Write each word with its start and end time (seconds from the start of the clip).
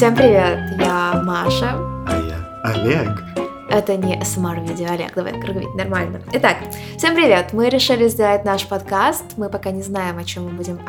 Всем 0.00 0.16
привет, 0.16 0.58
я 0.78 1.22
Маша. 1.26 1.74
А 2.06 2.16
я 2.26 2.60
Олег. 2.62 3.22
Это 3.68 3.98
не 3.98 4.18
СМР-видео, 4.24 4.92
Олег, 4.92 5.12
давай 5.14 5.38
круговить, 5.38 5.74
нормально. 5.74 6.22
Итак, 6.32 6.56
всем 6.96 7.14
привет, 7.14 7.52
мы 7.52 7.68
решили 7.68 8.08
сделать 8.08 8.46
наш 8.46 8.66
подкаст, 8.66 9.36
мы 9.36 9.50
пока 9.50 9.72
не 9.72 9.82
знаем, 9.82 10.16
о 10.16 10.24
чем 10.24 10.44
мы 10.44 10.52
будем, 10.52 10.80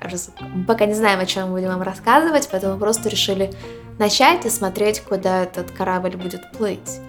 кажется, 0.00 0.30
пока 0.66 0.86
не 0.86 0.94
знаем, 0.94 1.20
о 1.20 1.26
чем 1.26 1.48
мы 1.48 1.56
будем 1.56 1.68
вам 1.68 1.82
рассказывать, 1.82 2.48
поэтому 2.50 2.78
просто 2.78 3.10
решили 3.10 3.52
начать 3.98 4.46
и 4.46 4.48
смотреть, 4.48 5.02
куда 5.02 5.42
этот 5.42 5.70
корабль 5.70 6.16
будет 6.16 6.50
плыть. 6.52 7.00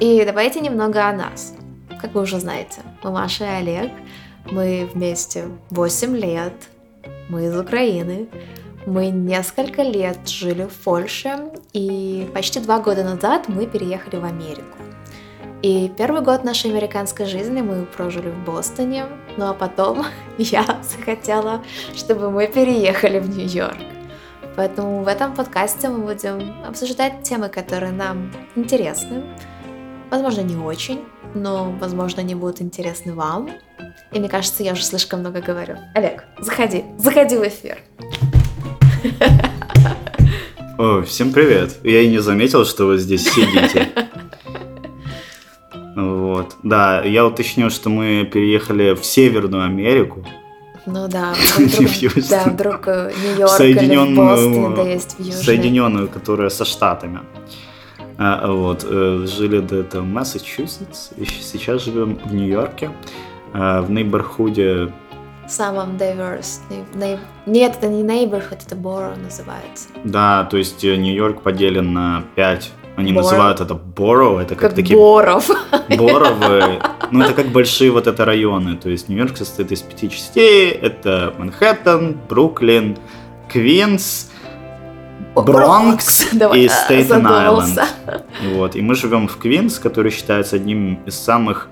И 0.00 0.22
давайте 0.26 0.60
немного 0.60 1.08
о 1.08 1.12
нас. 1.14 1.54
Как 2.02 2.12
вы 2.12 2.20
уже 2.20 2.38
знаете, 2.38 2.82
мы 3.02 3.12
Маша 3.12 3.44
и 3.44 3.60
Олег, 3.60 3.92
мы 4.50 4.86
вместе 4.92 5.46
8 5.70 6.14
лет, 6.14 6.52
мы 7.30 7.46
из 7.46 7.58
Украины, 7.58 8.28
мы 8.88 9.10
несколько 9.10 9.82
лет 9.82 10.26
жили 10.28 10.64
в 10.64 10.72
Польше, 10.72 11.50
и 11.72 12.28
почти 12.34 12.60
два 12.60 12.80
года 12.80 13.04
назад 13.04 13.48
мы 13.48 13.66
переехали 13.66 14.16
в 14.16 14.24
Америку. 14.24 14.78
И 15.62 15.92
первый 15.96 16.22
год 16.22 16.44
нашей 16.44 16.70
американской 16.70 17.26
жизни 17.26 17.60
мы 17.60 17.84
прожили 17.84 18.30
в 18.30 18.44
Бостоне, 18.44 19.06
ну 19.36 19.48
а 19.48 19.54
потом 19.54 20.06
я 20.38 20.80
захотела, 20.82 21.62
чтобы 21.94 22.30
мы 22.30 22.46
переехали 22.46 23.18
в 23.18 23.28
Нью-Йорк. 23.28 23.78
Поэтому 24.56 25.02
в 25.02 25.08
этом 25.08 25.34
подкасте 25.34 25.88
мы 25.88 26.04
будем 26.04 26.64
обсуждать 26.64 27.22
темы, 27.22 27.48
которые 27.48 27.92
нам 27.92 28.32
интересны. 28.56 29.22
Возможно, 30.10 30.40
не 30.40 30.56
очень, 30.56 31.04
но, 31.34 31.70
возможно, 31.78 32.22
они 32.22 32.34
будут 32.34 32.62
интересны 32.62 33.14
вам. 33.14 33.50
И 34.12 34.18
мне 34.18 34.28
кажется, 34.28 34.62
я 34.62 34.72
уже 34.72 34.82
слишком 34.82 35.20
много 35.20 35.40
говорю. 35.40 35.76
Олег, 35.94 36.24
заходи, 36.40 36.84
заходи 36.96 37.36
в 37.36 37.46
эфир. 37.46 37.78
О, 40.78 41.02
всем 41.02 41.32
привет. 41.32 41.80
Я 41.82 42.02
и 42.02 42.08
не 42.08 42.18
заметил, 42.18 42.64
что 42.64 42.84
вы 42.84 42.98
здесь 42.98 43.28
сидите. 43.28 43.88
Вот. 45.96 46.54
Да, 46.62 47.02
я 47.02 47.26
уточню, 47.26 47.68
что 47.68 47.88
мы 47.90 48.24
переехали 48.24 48.94
в 48.94 49.04
Северную 49.04 49.64
Америку. 49.64 50.24
Ну 50.86 51.08
да, 51.08 51.34
вдруг, 51.58 52.28
да, 52.30 52.44
вдруг 52.44 52.86
э, 52.86 53.12
Нью-Йорк 53.24 53.50
Соединенную, 53.50 54.36
или 54.36 54.54
Бостон, 54.54 54.74
да 54.76 54.82
есть 54.82 55.16
в 55.16 55.18
Южной. 55.18 55.42
Соединенную, 55.42 56.08
которая 56.08 56.48
со 56.48 56.64
Штатами. 56.64 57.22
А, 58.16 58.48
вот, 58.48 58.86
э, 58.88 59.26
жили 59.26 59.58
до 59.58 59.78
этого 59.78 60.02
в 60.02 60.06
Массачусетс, 60.06 61.10
сейчас 61.42 61.82
живем 61.82 62.20
в 62.24 62.32
Нью-Йорке, 62.32 62.92
а, 63.52 63.82
в 63.82 63.90
нейборхуде 63.90 64.92
самом 65.50 65.96
diverse. 65.96 66.60
Нет, 67.46 67.76
это 67.76 67.88
не 67.88 68.02
neighborhood, 68.02 68.60
это 68.66 68.76
borough 68.76 69.20
называется. 69.22 69.88
Да, 70.04 70.44
то 70.44 70.56
есть 70.56 70.84
э, 70.84 70.96
Нью-Йорк 70.96 71.42
поделен 71.42 71.92
на 71.92 72.24
пять 72.34 72.70
они 72.98 73.12
Borough. 73.12 73.16
называют 73.16 73.60
это 73.60 73.74
borough, 73.74 74.40
это 74.40 74.56
как, 74.56 74.70
как 74.70 74.74
такие... 74.74 74.98
Боров. 74.98 75.48
Боровы. 75.88 76.80
Ну, 77.10 77.22
это 77.24 77.32
как 77.32 77.46
большие 77.52 77.90
вот 77.90 78.06
это 78.06 78.26
районы. 78.26 78.76
То 78.76 78.90
есть 78.90 79.08
Нью-Йорк 79.08 79.36
состоит 79.38 79.72
из 79.72 79.80
пяти 79.80 80.10
частей. 80.10 80.70
Это 80.72 81.32
Манхэттен, 81.38 82.18
Бруклин, 82.28 82.98
Квинс, 83.50 84.30
Бронкс 85.34 86.32
и 86.32 86.68
Стейтен-Айленд. 86.68 87.80
Вот. 88.52 88.76
И 88.76 88.82
мы 88.82 88.94
живем 88.94 89.28
в 89.28 89.38
Квинс, 89.38 89.78
который 89.78 90.10
считается 90.10 90.56
одним 90.56 91.00
из 91.06 91.14
самых 91.14 91.68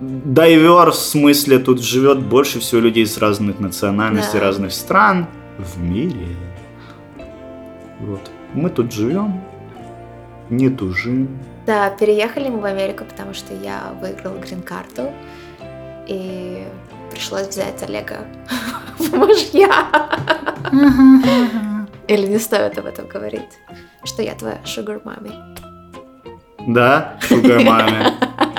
дайвер 0.00 0.90
в 0.90 0.94
смысле 0.94 1.58
тут 1.58 1.82
живет 1.82 2.20
больше 2.20 2.60
всего 2.60 2.80
людей 2.80 3.06
с 3.06 3.18
разных 3.18 3.58
национальностей, 3.60 4.38
да. 4.38 4.46
разных 4.46 4.72
стран 4.72 5.26
в 5.58 5.80
мире. 5.80 6.36
Вот. 8.00 8.30
Мы 8.54 8.70
тут 8.70 8.92
живем, 8.92 9.42
не 10.50 10.70
тужим. 10.70 11.38
Да, 11.66 11.90
переехали 11.90 12.48
мы 12.48 12.60
в 12.60 12.64
Америку, 12.64 13.04
потому 13.04 13.34
что 13.34 13.54
я 13.54 13.92
выиграла 14.00 14.38
грин-карту. 14.38 15.12
И 16.06 16.64
пришлось 17.10 17.48
взять 17.48 17.82
Олега 17.82 18.20
в 18.98 19.12
мужья. 19.14 19.86
Или 22.06 22.26
не 22.26 22.38
стоит 22.38 22.78
об 22.78 22.86
этом 22.86 23.06
говорить, 23.06 23.58
что 24.04 24.22
я 24.22 24.34
твоя 24.34 24.64
шугар 24.64 25.00
мами. 25.04 25.32
Да, 26.66 27.18
шугар 27.20 27.62
мами. 27.62 28.06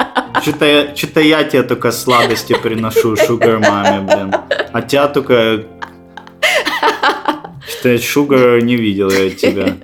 Что-то, 0.41 0.95
что-то 0.95 1.21
я 1.21 1.43
тебе 1.43 1.63
только 1.63 1.91
сладости 1.91 2.53
приношу, 2.53 3.15
шугар 3.15 3.59
маме, 3.59 4.01
блин. 4.01 4.33
А 4.71 4.81
тебя 4.81 5.07
только... 5.07 5.65
Что-то 7.67 7.97
шугар 7.99 8.61
не 8.61 8.75
видел 8.75 9.09
я 9.09 9.27
от 9.27 9.37
тебя. 9.37 9.77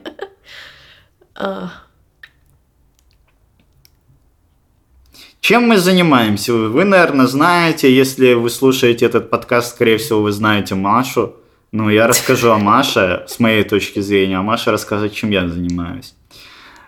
Чем 5.42 5.68
мы 5.68 5.78
занимаемся? 5.78 6.54
Вы, 6.54 6.86
наверное, 6.86 7.28
знаете, 7.28 7.94
если 7.94 8.34
вы 8.34 8.50
слушаете 8.50 9.06
этот 9.06 9.30
подкаст, 9.30 9.76
скорее 9.76 10.00
всего, 10.00 10.24
вы 10.24 10.32
знаете 10.32 10.74
Машу. 10.74 11.36
Ну, 11.72 11.90
я 11.90 12.08
расскажу 12.08 12.52
о 12.52 12.58
Маше 12.58 13.26
с 13.28 13.40
моей 13.40 13.64
точки 13.64 14.00
зрения, 14.00 14.40
а 14.40 14.42
Маша 14.42 14.72
расскажет, 14.72 15.14
чем 15.14 15.30
я 15.30 15.48
занимаюсь. 15.48 16.16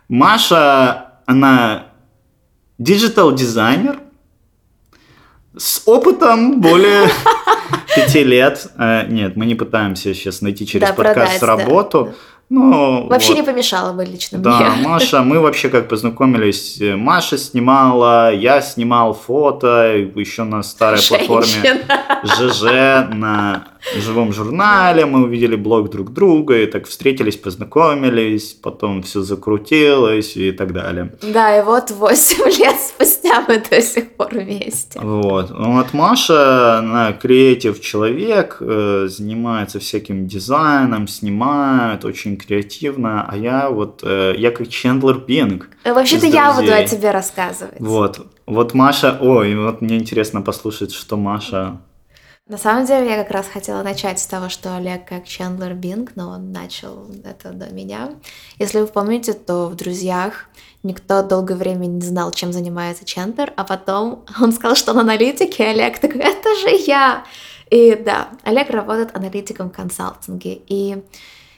Маша, 0.09 1.19
она 1.27 1.86
digital-дизайнер 2.77 3.99
с 5.57 5.81
опытом 5.85 6.61
более 6.61 7.09
пяти 7.95 8.23
лет. 8.23 8.67
Э, 8.77 9.05
нет, 9.07 9.35
мы 9.35 9.45
не 9.45 9.55
пытаемся 9.55 10.13
сейчас 10.13 10.41
найти 10.41 10.67
через 10.67 10.87
да, 10.87 10.93
подкаст 10.93 11.39
продать, 11.39 11.65
работу. 11.65 12.05
Да. 12.05 12.11
Ну, 12.49 13.07
вообще 13.07 13.29
вот. 13.29 13.37
не 13.37 13.43
помешало 13.43 13.91
бы 13.91 14.05
лично 14.05 14.39
да, 14.39 14.59
мне. 14.59 14.87
Маша, 14.87 15.21
мы 15.21 15.39
вообще 15.39 15.69
как 15.69 15.89
познакомились. 15.89 16.79
Маша 16.95 17.37
снимала, 17.37 18.33
я 18.33 18.61
снимал 18.61 19.13
фото 19.13 19.95
еще 20.15 20.43
на 20.43 20.63
старой 20.63 20.99
Женщина. 20.99 21.27
платформе 21.27 21.85
ЖЖ 22.23 22.63
на 23.13 23.67
живом 23.95 24.33
журнале. 24.33 25.05
Мы 25.05 25.23
увидели 25.23 25.55
блог 25.55 25.89
друг 25.89 26.11
друга 26.13 26.57
и 26.57 26.65
так 26.65 26.87
встретились, 26.87 27.37
познакомились, 27.37 28.53
потом 28.53 29.03
все 29.03 29.21
закрутилось 29.21 30.35
и 30.37 30.51
так 30.51 30.73
далее. 30.73 31.13
Да, 31.21 31.57
и 31.57 31.63
вот 31.63 31.91
8 31.91 32.45
лет 32.59 32.75
спустя 32.79 33.45
мы 33.47 33.63
до 33.69 33.81
сих 33.81 34.11
пор 34.15 34.29
вместе. 34.33 34.99
Вот. 34.99 35.51
Вот 35.51 35.93
Маша, 35.93 36.79
она 36.79 37.13
креатив 37.13 37.81
человек, 37.81 38.57
э, 38.59 39.07
занимается 39.09 39.79
всяким 39.79 40.27
дизайном, 40.27 41.07
снимает, 41.07 42.05
очень 42.05 42.37
креативно, 42.37 43.25
а 43.27 43.37
я 43.37 43.69
вот, 43.69 44.01
э, 44.03 44.33
я 44.37 44.51
как 44.51 44.67
Чендлер 44.69 45.19
Бинг. 45.19 45.69
Э, 45.83 45.93
вообще-то 45.93 46.25
я 46.25 46.53
буду 46.53 46.73
о 46.73 46.83
тебе 46.83 47.11
рассказывать. 47.11 47.79
Вот, 47.79 48.25
вот 48.45 48.73
Маша, 48.73 49.17
ой, 49.19 49.55
вот 49.55 49.81
мне 49.81 49.97
интересно 49.97 50.41
послушать, 50.41 50.93
что 50.93 51.17
Маша... 51.17 51.77
На 52.47 52.57
самом 52.57 52.85
деле, 52.85 53.09
я 53.09 53.17
как 53.17 53.31
раз 53.31 53.45
хотела 53.47 53.83
начать 53.83 54.21
с 54.21 54.25
того, 54.25 54.47
что 54.47 54.77
Олег 54.77 55.05
как 55.05 55.25
Чендлер 55.25 55.73
Бинг, 55.73 56.11
но 56.15 56.29
он 56.29 56.53
начал 56.53 57.05
это 57.25 57.51
до 57.51 57.73
меня. 57.73 58.11
Если 58.57 58.79
вы 58.79 58.87
помните, 58.87 59.33
то 59.33 59.67
в 59.67 59.75
«Друзьях» 59.75 60.45
никто 60.81 61.23
долгое 61.23 61.55
время 61.55 61.87
не 61.87 61.99
знал, 61.99 62.31
чем 62.31 62.53
занимается 62.53 63.03
Чендлер, 63.03 63.51
а 63.57 63.65
потом 63.65 64.23
он 64.41 64.53
сказал, 64.53 64.77
что 64.77 64.91
он 64.91 64.99
аналитик, 64.99 65.59
и 65.59 65.63
Олег 65.63 65.99
такой, 65.99 66.21
это 66.21 66.55
же 66.61 66.69
я! 66.87 67.25
И 67.69 67.95
да, 67.95 68.29
Олег 68.43 68.69
работает 68.69 69.13
аналитиком 69.13 69.69
в 69.69 69.73
консалтинге, 69.73 70.61
и 70.67 71.03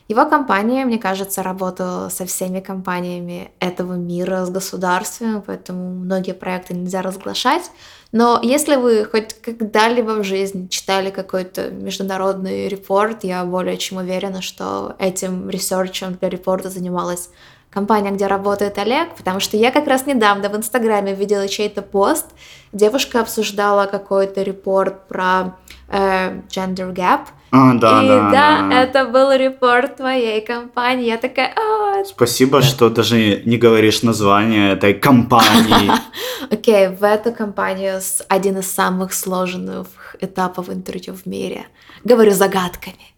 его 0.09 0.25
компания, 0.25 0.85
мне 0.85 0.97
кажется, 0.97 1.43
работала 1.43 2.09
со 2.09 2.25
всеми 2.25 2.61
компаниями 2.61 3.51
этого 3.59 3.93
мира, 3.93 4.43
с 4.43 4.49
государствами, 4.49 5.41
поэтому 5.45 5.91
многие 5.93 6.33
проекты 6.33 6.73
нельзя 6.73 7.03
разглашать. 7.03 7.69
Но 8.11 8.39
если 8.41 8.75
вы 8.75 9.05
хоть 9.05 9.39
когда-либо 9.39 10.13
в 10.13 10.23
жизни 10.23 10.65
читали 10.65 11.11
какой-то 11.11 11.69
международный 11.69 12.67
репорт, 12.67 13.23
я 13.23 13.45
более 13.45 13.77
чем 13.77 13.99
уверена, 13.99 14.41
что 14.41 14.95
этим 14.97 15.47
ресерчем 15.47 16.15
для 16.15 16.27
репорта 16.27 16.71
занималась 16.71 17.29
компания, 17.69 18.09
где 18.09 18.25
работает 18.25 18.79
Олег, 18.79 19.15
потому 19.15 19.39
что 19.39 19.57
я 19.57 19.69
как 19.69 19.85
раз 19.85 20.07
недавно 20.07 20.49
в 20.49 20.57
Инстаграме 20.57 21.13
видела 21.13 21.47
чей-то 21.47 21.83
пост, 21.83 22.25
девушка 22.71 23.21
обсуждала 23.21 23.85
какой-то 23.85 24.41
репорт 24.41 25.07
про 25.07 25.55
э, 25.89 26.41
gender 26.49 26.93
gap, 26.93 27.21
а, 27.51 27.73
да, 27.73 28.03
и 28.03 28.07
да, 28.07 28.29
да, 28.29 28.67
да, 28.69 28.83
это 28.83 29.05
был 29.05 29.31
репорт 29.31 29.97
твоей 29.97 30.41
компании. 30.41 31.07
Я 31.07 31.17
такая, 31.17 31.53
а, 31.55 32.05
Спасибо, 32.05 32.61
что 32.61 32.89
даже 32.89 33.41
не 33.45 33.57
говоришь 33.57 34.03
название 34.03 34.73
этой 34.73 34.93
компании. 34.93 35.91
Окей, 36.51 36.85
okay, 36.85 36.95
в 36.95 37.03
эту 37.03 37.31
компанию 37.31 37.99
один 38.27 38.59
из 38.59 38.71
самых 38.71 39.13
сложных 39.13 39.87
этапов 40.21 40.69
интервью 40.69 41.15
в 41.15 41.25
мире. 41.25 41.65
Говорю 42.03 42.31
загадками 42.31 43.09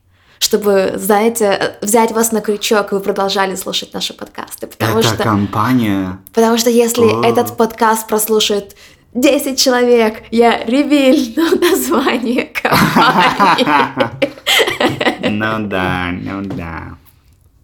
чтобы, 0.42 0.94
знаете, 0.96 1.78
взять 1.82 2.12
вас 2.12 2.32
на 2.32 2.42
крючок, 2.42 2.92
и 2.92 2.96
вы 2.96 3.02
продолжали 3.02 3.54
слушать 3.54 3.94
наши 3.94 4.16
подкасты. 4.16 4.66
Потому 4.66 4.98
Это 4.98 5.10
что, 5.10 5.24
компания. 5.24 6.18
Потому 6.34 6.58
что 6.58 6.72
если 6.72 7.04
О. 7.04 7.24
этот 7.24 7.56
подкаст 7.56 8.08
прослушает 8.08 8.76
10 9.14 9.60
человек, 9.60 10.24
я 10.32 10.64
ревельну 10.66 11.60
название 11.62 12.46
компании. 12.62 13.66
Ну 15.30 15.68
да, 15.68 16.12
ну 16.12 16.42
да. 16.44 16.98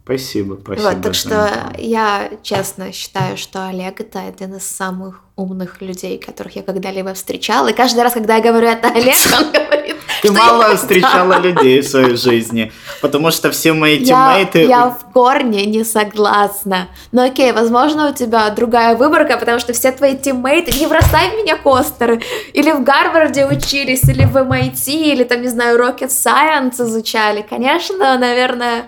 Спасибо, 0.08 0.58
спасибо. 0.64 0.88
Вот, 0.88 1.02
так 1.02 1.14
что 1.14 1.74
я 1.78 2.30
честно 2.42 2.94
считаю, 2.94 3.36
что 3.36 3.68
Олег 3.68 4.00
это 4.00 4.22
один 4.22 4.56
из 4.56 4.66
самых 4.66 5.20
умных 5.36 5.82
людей, 5.82 6.18
которых 6.18 6.56
я 6.56 6.64
когда-либо 6.64 7.14
встречала. 7.14 7.68
И 7.68 7.74
каждый 7.74 8.04
раз, 8.04 8.14
когда 8.14 8.38
я 8.38 8.42
говорю 8.42 8.70
это 8.70 8.88
Олег, 8.88 9.18
он 9.38 9.52
говорит, 9.52 9.98
Ты 10.22 10.32
мало 10.32 10.78
встречала 10.78 11.42
людей 11.42 11.82
в 11.82 11.88
своей 11.90 12.16
жизни, 12.16 12.72
потому 13.02 13.32
что 13.32 13.52
все 13.52 13.74
мои 13.74 14.00
тиммейты... 14.00 14.60
Я 14.66 14.92
в 14.92 15.12
корне 15.12 15.66
не 15.66 15.84
согласна. 15.84 16.88
Но 17.12 17.26
окей, 17.26 17.52
возможно, 17.52 18.10
у 18.10 18.14
тебя 18.14 18.50
другая 18.52 18.96
выборка, 18.96 19.38
потому 19.38 19.60
что 19.60 19.74
все 19.74 19.92
твои 19.92 20.18
тиммейты... 20.18 20.72
Не 20.80 20.88
бросай 20.88 21.36
меня, 21.36 21.58
Костеры! 21.58 22.22
Или 22.54 22.72
в 22.72 22.82
Гарварде 22.84 23.46
учились, 23.46 24.06
или 24.06 24.24
в 24.24 24.38
MIT, 24.38 24.90
или 24.90 25.26
там, 25.26 25.42
не 25.42 25.50
знаю, 25.50 25.78
Rocket 25.78 26.08
Science 26.08 26.82
изучали. 26.82 27.46
Конечно, 27.48 28.18
наверное 28.18 28.88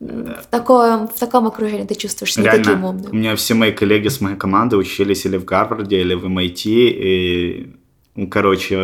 в 0.00 0.46
таком, 0.50 1.08
в 1.08 1.18
таком 1.18 1.46
окружении 1.46 1.84
ты 1.84 1.94
чувствуешь 1.94 2.34
себя 2.34 2.44
Реально, 2.44 2.64
таким 2.64 2.84
умным. 2.84 3.12
У 3.12 3.14
меня 3.14 3.36
все 3.36 3.54
мои 3.54 3.72
коллеги 3.72 4.08
с 4.08 4.20
моей 4.20 4.36
команды 4.36 4.76
учились 4.76 5.24
или 5.24 5.36
в 5.36 5.44
Гарварде, 5.44 6.00
или 6.00 6.14
в 6.14 6.26
MIT, 6.26 6.62
и, 6.64 7.76
ну, 8.16 8.28
короче, 8.28 8.74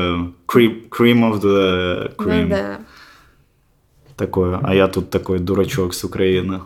cream, 0.47 0.89
cream 0.89 1.31
of 1.31 1.41
the 1.41 2.17
cream. 2.17 2.43
Ну, 2.43 2.49
да. 2.49 2.79
Такое, 4.17 4.61
а 4.63 4.75
я 4.75 4.87
тут 4.89 5.11
такой 5.11 5.39
дурачок 5.39 5.95
с 5.95 6.05
Украины. 6.05 6.61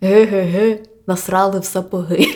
Ге-ге-ге, 0.00 0.86
насрали 1.06 1.60
в 1.60 1.64
сапоги. 1.64 2.32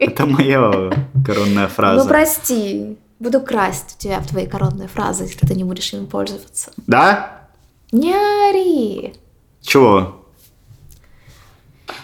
Это 0.00 0.26
моя 0.26 0.90
коронная 1.26 1.68
фраза. 1.68 2.02
Ну, 2.02 2.08
прости, 2.08 2.96
буду 3.18 3.40
красть 3.40 3.96
у 3.96 4.02
тебя 4.02 4.20
в 4.20 4.26
твои 4.26 4.46
коронные 4.46 4.88
фразы, 4.88 5.24
если 5.24 5.46
ты 5.46 5.54
не 5.54 5.64
будешь 5.64 5.92
ими 5.92 6.06
пользоваться. 6.06 6.72
Да? 6.86 7.48
Не 7.92 8.14
ори. 8.50 9.14
Чего? 9.64 10.26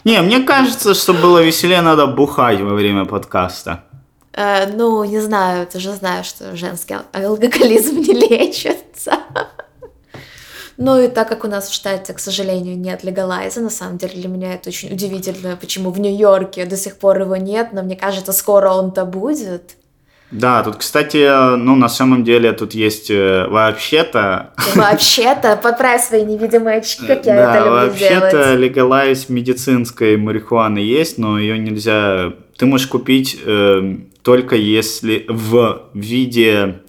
Не, 0.05 0.23
мне 0.23 0.41
кажется, 0.41 0.95
что 0.95 1.13
было 1.13 1.43
веселее, 1.43 1.83
надо 1.83 2.07
бухать 2.07 2.61
во 2.61 2.75
время 2.75 3.05
подкаста. 3.05 3.85
Э, 4.33 4.67
ну, 4.67 5.05
не 5.05 5.21
знаю, 5.21 5.67
ты 5.67 5.79
же 5.79 5.93
знаешь, 5.93 6.27
что 6.27 6.57
женский 6.57 6.97
алкоголизм 7.13 7.99
не 7.99 8.15
лечится. 8.15 9.19
Ну 10.79 10.99
и 10.99 11.09
так 11.09 11.29
как 11.29 11.45
у 11.45 11.49
нас 11.49 11.69
в 11.69 11.75
штате, 11.75 12.15
к 12.15 12.19
сожалению, 12.19 12.79
нет 12.79 13.05
легалайза, 13.05 13.61
на 13.61 13.69
самом 13.69 13.99
деле 13.99 14.15
для 14.15 14.29
меня 14.29 14.55
это 14.55 14.71
очень 14.71 14.91
удивительно, 14.91 15.55
почему 15.57 15.91
в 15.91 16.01
Нью-Йорке 16.01 16.65
до 16.65 16.79
сих 16.79 16.97
пор 16.97 17.21
его 17.21 17.37
нет, 17.37 17.75
но 17.75 17.83
мне 17.83 17.97
кажется, 17.97 18.33
скоро 18.33 18.71
он-то 18.71 19.05
будет. 19.05 19.77
Да, 20.31 20.63
тут, 20.63 20.77
кстати, 20.77 21.57
ну, 21.57 21.75
на 21.75 21.89
самом 21.89 22.23
деле, 22.23 22.53
тут 22.53 22.73
есть 22.73 23.11
э, 23.11 23.49
вообще-то... 23.49 24.53
Вообще-то, 24.77 25.57
подправь 25.57 26.05
свои 26.05 26.25
невидимые 26.25 26.79
очки, 26.79 27.05
как 27.07 27.27
я 27.27 27.35
да, 27.35 27.57
это 27.57 27.65
люблю 27.65 27.73
вообще-то 27.73 28.55
легалайз 28.55 29.29
медицинской 29.29 30.17
марихуаны 30.17 30.79
есть, 30.79 31.19
но 31.19 31.39
ее 31.39 31.59
нельзя... 31.59 32.33
Ты 32.57 32.67
можешь 32.67 32.87
купить 32.87 33.41
э, 33.45 33.97
только 34.23 34.55
если 34.55 35.25
в 35.29 35.89
виде 35.95 36.81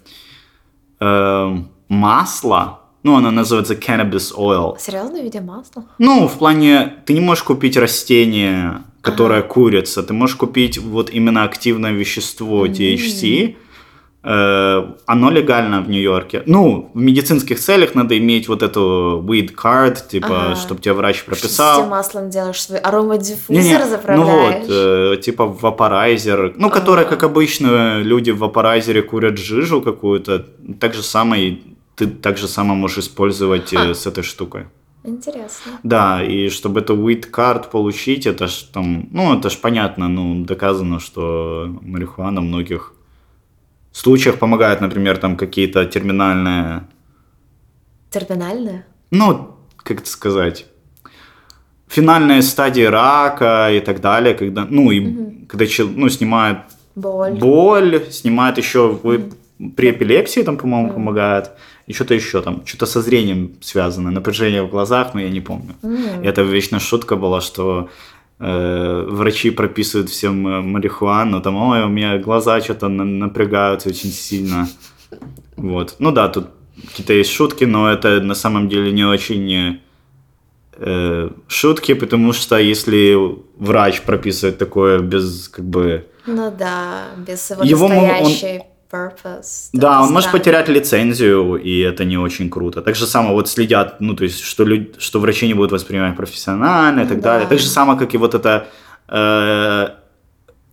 э, 0.99 1.57
масла, 1.87 2.79
ну, 3.03 3.15
она 3.15 3.31
называется 3.31 3.73
cannabis 3.73 4.35
oil. 4.37 4.75
Серьезно, 4.79 5.19
в 5.19 5.23
виде 5.23 5.41
масла? 5.41 5.85
Ну, 5.97 6.27
в 6.27 6.37
плане, 6.37 6.97
ты 7.05 7.13
не 7.13 7.21
можешь 7.21 7.43
купить 7.43 7.75
растение 7.75 8.83
которая 9.01 9.41
курится. 9.41 10.03
Ты 10.03 10.13
можешь 10.13 10.35
купить 10.35 10.77
вот 10.77 11.09
именно 11.09 11.43
активное 11.43 11.91
вещество 11.91 12.65
THC. 12.65 13.55
Э, 14.23 14.93
оно 15.07 15.31
легально 15.31 15.81
в 15.81 15.89
Нью-Йорке. 15.89 16.43
Ну, 16.45 16.91
в 16.93 16.99
медицинских 16.99 17.59
целях 17.59 17.95
надо 17.95 18.15
иметь 18.19 18.47
вот 18.47 18.61
эту 18.61 19.23
weed 19.25 19.55
card, 19.55 20.07
типа, 20.07 20.51
ага. 20.51 20.55
чтобы 20.55 20.79
тебе 20.79 20.93
врач 20.93 21.23
прописал. 21.23 21.73
Что 21.73 21.83
ты 21.83 21.89
маслом 21.89 22.29
делаешь 22.29 22.61
свой 22.61 22.77
аромадиффузер 22.77 23.85
заправляешь? 23.85 24.67
Ну 24.67 24.67
вот, 24.67 25.17
э, 25.17 25.21
типа 25.21 25.47
вапорайзер, 25.47 26.53
ну, 26.57 26.67
ага. 26.67 26.79
который, 26.79 27.05
как 27.05 27.23
обычно, 27.23 28.01
люди 28.01 28.29
в 28.29 28.37
вапорайзере 28.37 29.01
курят 29.01 29.39
жижу 29.39 29.81
какую-то, 29.81 30.45
так 30.79 30.93
же 30.93 31.01
самое 31.01 31.59
ты 31.95 32.07
так 32.07 32.37
же 32.37 32.47
само 32.47 32.75
можешь 32.75 32.99
использовать 32.99 33.73
а. 33.73 33.93
с 33.93 34.05
этой 34.05 34.23
штукой. 34.23 34.65
Интересно. 35.03 35.79
Да, 35.83 36.23
и 36.23 36.49
чтобы 36.49 36.81
эту 36.81 36.95
weed 36.95 37.31
card 37.31 37.71
получить, 37.71 38.27
это 38.27 38.47
ж 38.47 38.53
там, 38.73 39.07
ну, 39.11 39.37
это 39.37 39.49
ж 39.49 39.57
понятно, 39.57 40.07
ну, 40.07 40.45
доказано, 40.45 40.99
что 40.99 41.75
марихуана 41.81 42.41
в 42.41 42.43
многих 42.43 42.93
случаях 43.91 44.37
помогает, 44.37 44.81
например, 44.81 45.17
там 45.17 45.37
какие-то 45.37 45.85
терминальные... 45.85 46.83
Терминальные? 48.11 48.85
Ну, 49.09 49.57
как 49.77 50.01
это 50.01 50.09
сказать? 50.09 50.65
Финальные 51.87 52.41
стадии 52.41 52.83
рака 52.83 53.69
и 53.71 53.79
так 53.79 54.01
далее, 54.01 54.35
когда, 54.35 54.65
ну, 54.69 54.91
и 54.91 54.99
угу. 54.99 55.33
когда 55.47 55.65
ну, 55.95 56.09
снимает 56.09 56.57
боль, 56.95 57.33
боль 57.33 58.05
снимает 58.11 58.57
еще 58.57 58.91
угу. 58.91 59.31
при 59.75 59.91
эпилепсии, 59.91 60.43
там, 60.43 60.57
по-моему, 60.57 60.87
угу. 60.87 60.93
помогает 60.93 61.51
и 61.91 61.93
что-то 61.93 62.13
еще 62.13 62.41
там, 62.41 62.61
что-то 62.65 62.85
со 62.85 63.01
зрением 63.01 63.51
связано, 63.61 64.11
напряжение 64.11 64.63
в 64.63 64.69
глазах, 64.69 65.13
но 65.13 65.19
я 65.21 65.29
не 65.29 65.41
помню. 65.41 65.75
Mm. 65.81 66.25
это 66.25 66.41
вечно 66.41 66.79
шутка 66.79 67.15
была, 67.17 67.41
что 67.41 67.89
э, 68.39 69.07
врачи 69.09 69.51
прописывают 69.51 70.09
всем 70.09 70.47
э, 70.47 70.61
марихуану, 70.61 71.41
там, 71.41 71.55
ой, 71.55 71.83
у 71.83 71.89
меня 71.89 72.17
глаза 72.17 72.61
что-то 72.61 72.87
напрягаются 72.87 73.89
очень 73.89 74.11
сильно. 74.11 74.69
Вот. 75.57 75.95
Ну 75.99 76.11
да, 76.11 76.29
тут 76.29 76.45
какие-то 76.87 77.13
есть 77.13 77.31
шутки, 77.31 77.65
но 77.65 77.91
это 77.91 78.21
на 78.21 78.35
самом 78.35 78.69
деле 78.69 78.93
не 78.93 79.03
очень 79.03 79.81
э, 80.77 81.29
шутки, 81.47 81.93
потому 81.93 82.33
что 82.33 82.57
если 82.57 83.17
врач 83.57 84.01
прописывает 84.01 84.57
такое 84.57 84.99
без 84.99 85.49
как 85.49 85.65
бы... 85.65 86.05
Ну 86.25 86.51
да, 86.57 87.07
без 87.27 87.51
его, 87.51 87.63
его 87.63 87.87
настоящей... 87.87 88.59
Он, 88.59 88.70
purpose. 88.91 89.69
Да, 89.73 90.01
он 90.01 90.11
может 90.11 90.31
потерять 90.31 90.69
лицензию, 90.69 91.55
и 91.55 91.79
это 91.79 92.05
не 92.05 92.17
очень 92.17 92.49
круто. 92.49 92.81
Так 92.81 92.95
же 92.95 93.05
само 93.05 93.33
вот 93.33 93.47
следят, 93.47 94.01
ну, 94.01 94.15
то 94.15 94.23
есть, 94.23 94.41
что, 94.41 94.63
люди, 94.63 94.93
что 94.97 95.19
врачи 95.19 95.47
не 95.47 95.53
будут 95.53 95.71
воспринимать 95.71 96.15
профессионально 96.15 97.01
и 97.01 97.07
так 97.07 97.21
да. 97.21 97.33
далее. 97.33 97.47
Так 97.47 97.59
же 97.59 97.67
само, 97.67 97.97
как 97.97 98.13
и 98.13 98.17
вот 98.17 98.35
это 98.35 98.67
э, 99.07 99.87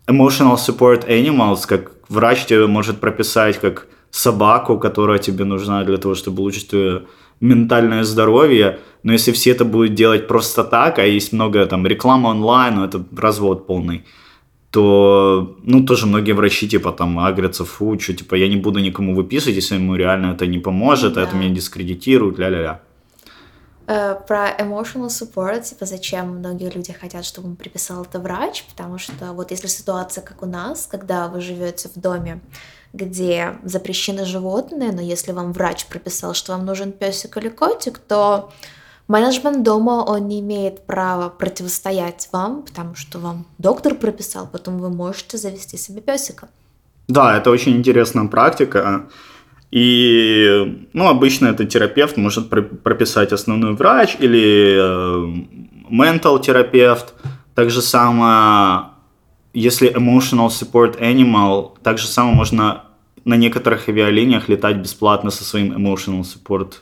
emotional 0.06 0.56
support 0.56 1.08
animals, 1.08 1.66
как 1.66 1.92
врач 2.08 2.46
тебе 2.46 2.66
может 2.66 3.00
прописать 3.00 3.58
как 3.60 3.86
собаку, 4.10 4.78
которая 4.78 5.18
тебе 5.18 5.44
нужна 5.44 5.84
для 5.84 5.98
того, 5.98 6.14
чтобы 6.14 6.40
улучшить 6.40 6.70
твое 6.70 7.02
ментальное 7.40 8.04
здоровье, 8.04 8.78
но 9.02 9.12
если 9.12 9.32
все 9.32 9.52
это 9.52 9.64
будут 9.64 9.94
делать 9.94 10.26
просто 10.26 10.64
так, 10.64 10.98
а 10.98 11.04
есть 11.04 11.32
много 11.32 11.64
там 11.66 11.86
рекламы 11.86 12.30
онлайн, 12.30 12.76
ну, 12.76 12.84
это 12.84 13.04
развод 13.16 13.66
полный 13.66 14.04
то, 14.70 15.56
ну, 15.62 15.84
тоже 15.84 16.06
многие 16.06 16.32
врачи, 16.32 16.68
типа, 16.68 16.92
там, 16.92 17.18
агрятся, 17.18 17.64
фу, 17.64 17.98
что, 17.98 18.12
типа, 18.12 18.34
я 18.34 18.48
не 18.48 18.56
буду 18.56 18.80
никому 18.80 19.14
выписывать, 19.14 19.56
если 19.56 19.76
ему 19.76 19.96
реально 19.96 20.32
это 20.32 20.46
не 20.46 20.58
поможет, 20.58 21.14
да. 21.14 21.22
это 21.22 21.36
меня 21.36 21.54
дискредитирует, 21.54 22.38
ля-ля-ля. 22.38 22.80
Э, 23.86 24.14
про 24.26 24.50
emotional 24.50 25.08
support, 25.08 25.62
типа, 25.62 25.86
зачем 25.86 26.38
многие 26.38 26.70
люди 26.70 26.92
хотят, 26.92 27.24
чтобы 27.24 27.48
он 27.48 27.56
приписал 27.56 28.02
это 28.02 28.20
врач, 28.20 28.64
потому 28.64 28.98
что 28.98 29.32
вот 29.32 29.50
если 29.50 29.68
ситуация, 29.68 30.22
как 30.22 30.42
у 30.42 30.46
нас, 30.46 30.86
когда 30.86 31.28
вы 31.28 31.40
живете 31.40 31.88
в 31.88 31.98
доме, 31.98 32.40
где 32.92 33.54
запрещены 33.64 34.26
животные, 34.26 34.92
но 34.92 35.00
если 35.00 35.32
вам 35.32 35.52
врач 35.52 35.86
прописал, 35.86 36.34
что 36.34 36.52
вам 36.52 36.66
нужен 36.66 36.92
песик 36.92 37.38
или 37.38 37.48
котик, 37.48 37.98
то 37.98 38.52
Менеджмент 39.08 39.62
дома, 39.62 40.04
он 40.06 40.28
не 40.28 40.40
имеет 40.40 40.86
права 40.86 41.30
противостоять 41.30 42.28
вам, 42.30 42.62
потому 42.62 42.94
что 42.94 43.18
вам 43.18 43.46
доктор 43.56 43.94
прописал, 43.94 44.46
потом 44.46 44.78
вы 44.78 44.90
можете 44.90 45.38
завести 45.38 45.78
себе 45.78 46.02
песика. 46.02 46.48
Да, 47.08 47.38
это 47.38 47.50
очень 47.50 47.74
интересная 47.76 48.26
практика. 48.26 49.06
И, 49.70 50.86
ну, 50.92 51.08
обычно 51.08 51.46
это 51.46 51.64
терапевт 51.64 52.18
может 52.18 52.50
прописать 52.50 53.32
основной 53.32 53.74
врач 53.74 54.16
или 54.18 54.76
ментал 55.90 56.38
э, 56.38 56.42
терапевт. 56.42 57.14
Так 57.54 57.70
же 57.70 57.80
самое, 57.80 58.88
если 59.54 59.90
emotional 59.90 60.48
support 60.48 61.00
animal, 61.00 61.72
так 61.82 61.98
же 61.98 62.06
самое 62.06 62.36
можно 62.36 62.84
на 63.24 63.36
некоторых 63.36 63.88
авиалиниях 63.88 64.48
летать 64.48 64.76
бесплатно 64.76 65.30
со 65.30 65.44
своим 65.44 65.72
emotional 65.72 66.22
support 66.22 66.74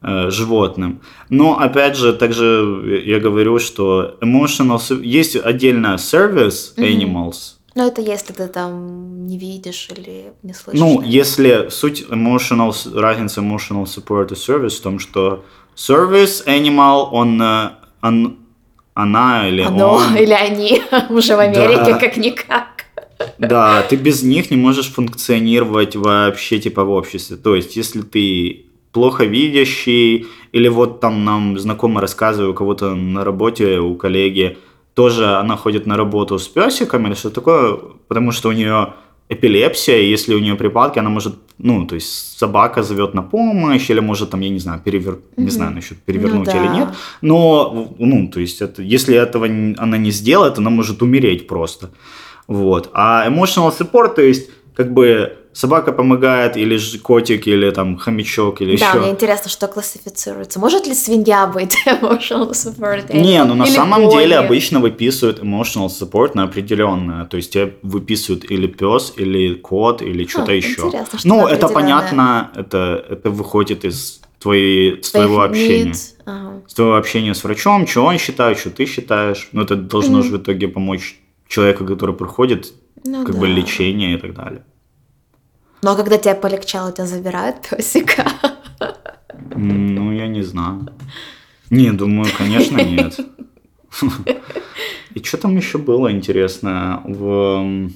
животным. 0.00 1.00
Но, 1.28 1.58
опять 1.58 1.96
же, 1.96 2.12
также 2.12 3.02
я 3.04 3.18
говорю, 3.18 3.58
что 3.58 4.16
emotional... 4.20 4.80
Есть 5.02 5.36
отдельно 5.36 5.96
service 5.96 6.76
animals, 6.76 7.58
но 7.78 7.86
это 7.86 8.00
если 8.00 8.32
ты 8.32 8.48
там 8.48 9.24
не 9.28 9.38
видишь 9.38 9.88
или 9.96 10.32
не 10.42 10.52
слышишь. 10.52 10.80
Ну, 10.80 11.00
если 11.00 11.68
суть 11.70 12.04
emotional, 12.10 12.74
разница 12.92 13.40
emotional 13.40 13.84
support 13.84 14.32
и 14.32 14.34
service 14.34 14.78
в 14.78 14.80
том, 14.80 14.98
что 14.98 15.44
service 15.76 16.44
animal, 16.44 17.08
он, 17.12 17.40
э, 17.40 17.70
он 18.02 18.38
она 18.94 19.48
или 19.48 19.62
Оно, 19.62 19.94
он... 19.94 20.16
или 20.16 20.32
они 20.32 20.82
уже 21.08 21.36
в 21.36 21.38
Америке 21.38 21.92
да. 21.92 21.98
как-никак. 21.98 22.86
Да, 23.38 23.82
ты 23.82 23.94
без 23.94 24.24
них 24.24 24.50
не 24.50 24.56
можешь 24.56 24.90
функционировать 24.90 25.94
вообще 25.94 26.58
типа 26.58 26.82
в 26.82 26.90
обществе. 26.90 27.36
То 27.36 27.54
есть, 27.54 27.76
если 27.76 28.02
ты 28.02 28.66
плохо 28.92 29.24
видящий, 29.24 30.26
или 30.52 30.68
вот 30.68 31.00
там 31.00 31.24
нам 31.24 31.58
знакомый 31.58 32.00
рассказывает 32.00 32.52
у 32.52 32.54
кого-то 32.54 32.94
на 32.94 33.24
работе, 33.24 33.78
у 33.78 33.94
коллеги, 33.94 34.58
тоже 34.94 35.36
она 35.36 35.56
ходит 35.56 35.86
на 35.86 35.96
работу 35.96 36.38
с 36.38 36.48
песиком 36.48 37.06
или 37.06 37.14
что 37.14 37.30
такое, 37.30 37.78
потому 38.08 38.32
что 38.32 38.48
у 38.48 38.52
нее 38.52 38.94
эпилепсия, 39.28 39.98
и 39.98 40.10
если 40.10 40.34
у 40.34 40.38
нее 40.38 40.54
припадки, 40.54 40.98
она 40.98 41.10
может, 41.10 41.34
ну, 41.58 41.86
то 41.86 41.94
есть 41.94 42.38
собака 42.38 42.82
зовет 42.82 43.14
на 43.14 43.22
помощь, 43.22 43.90
или 43.90 44.00
может 44.00 44.30
там, 44.30 44.40
я 44.40 44.48
не 44.48 44.58
знаю, 44.58 44.80
перевер... 44.84 45.14
mm-hmm. 45.14 45.44
не 45.44 45.50
знаю 45.50 45.74
насчет 45.74 45.98
перевернуть 45.98 46.46
ну, 46.46 46.52
да. 46.52 46.64
или 46.64 46.74
нет, 46.74 46.88
но, 47.20 47.94
ну, 47.98 48.28
то 48.28 48.40
есть 48.40 48.62
это, 48.62 48.82
если 48.82 49.14
этого 49.14 49.46
она 49.46 49.98
не 49.98 50.10
сделает, 50.10 50.58
она 50.58 50.70
может 50.70 51.02
умереть 51.02 51.46
просто, 51.46 51.90
вот. 52.46 52.90
А 52.94 53.28
emotional 53.28 53.72
support, 53.78 54.14
то 54.14 54.22
есть 54.22 54.50
как 54.78 54.92
бы 54.92 55.36
собака 55.52 55.92
помогает, 55.92 56.56
или 56.56 56.76
же 56.76 57.00
котик, 57.00 57.48
или 57.48 57.68
там 57.72 57.96
хомячок, 57.96 58.60
или 58.62 58.76
да, 58.76 58.86
еще. 58.86 58.94
Да, 58.94 59.00
мне 59.00 59.10
интересно, 59.10 59.50
что 59.50 59.66
классифицируется. 59.66 60.60
Может 60.60 60.86
ли 60.86 60.94
свинья 60.94 61.48
быть 61.48 61.76
emotional 61.86 62.52
support? 62.52 63.12
Не, 63.12 63.42
ну 63.42 63.54
на 63.54 63.66
самом 63.66 64.02
кони? 64.02 64.20
деле 64.20 64.36
обычно 64.36 64.78
выписывают 64.78 65.40
emotional 65.40 65.88
support 65.88 66.30
на 66.34 66.44
определенное. 66.44 67.24
То 67.24 67.36
есть 67.38 67.54
тебе 67.54 67.74
выписывают 67.82 68.48
или 68.48 68.68
пес, 68.68 69.14
или 69.16 69.54
кот, 69.54 70.00
или 70.00 70.24
что-то 70.28 70.52
еще. 70.52 70.82
Интересно, 70.86 71.18
что 71.18 71.28
ну, 71.28 71.48
это 71.48 71.68
понятно, 71.68 72.52
это, 72.54 73.04
это 73.10 73.30
выходит 73.30 73.84
из 73.84 74.20
твоей, 74.38 75.02
с 75.02 75.10
твоего 75.10 75.42
общения. 75.42 75.94
Ага. 76.24 76.62
С 76.68 76.74
твоего 76.74 76.94
общения 76.94 77.34
с 77.34 77.42
врачом, 77.42 77.88
что 77.88 78.04
он 78.04 78.18
считает, 78.18 78.58
что 78.58 78.70
ты 78.70 78.86
считаешь. 78.86 79.48
Но 79.50 79.58
ну, 79.58 79.64
это 79.64 79.74
должно 79.74 80.20
mm-hmm. 80.20 80.22
же 80.22 80.30
в 80.30 80.36
итоге 80.36 80.68
помочь 80.68 81.18
человеку, 81.48 81.84
который 81.84 82.14
проходит 82.14 82.72
ну, 83.04 83.24
как 83.24 83.34
да. 83.34 83.40
бы 83.40 83.48
лечение 83.48 84.14
и 84.14 84.18
так 84.18 84.34
далее. 84.34 84.62
Ну 85.82 85.90
а 85.90 85.96
когда 85.96 86.18
тебе 86.18 86.34
полегчало, 86.34 86.92
тебя 86.92 87.06
забирают 87.06 87.56
песика? 87.70 88.24
Ну, 89.54 90.12
я 90.12 90.28
не 90.28 90.42
знаю. 90.42 90.88
Не, 91.70 91.92
думаю, 91.92 92.30
конечно, 92.36 92.78
нет. 92.78 93.18
И 95.14 95.22
что 95.24 95.36
там 95.38 95.56
еще 95.56 95.78
было 95.78 96.10
интересное 96.12 97.00
в 97.04 97.90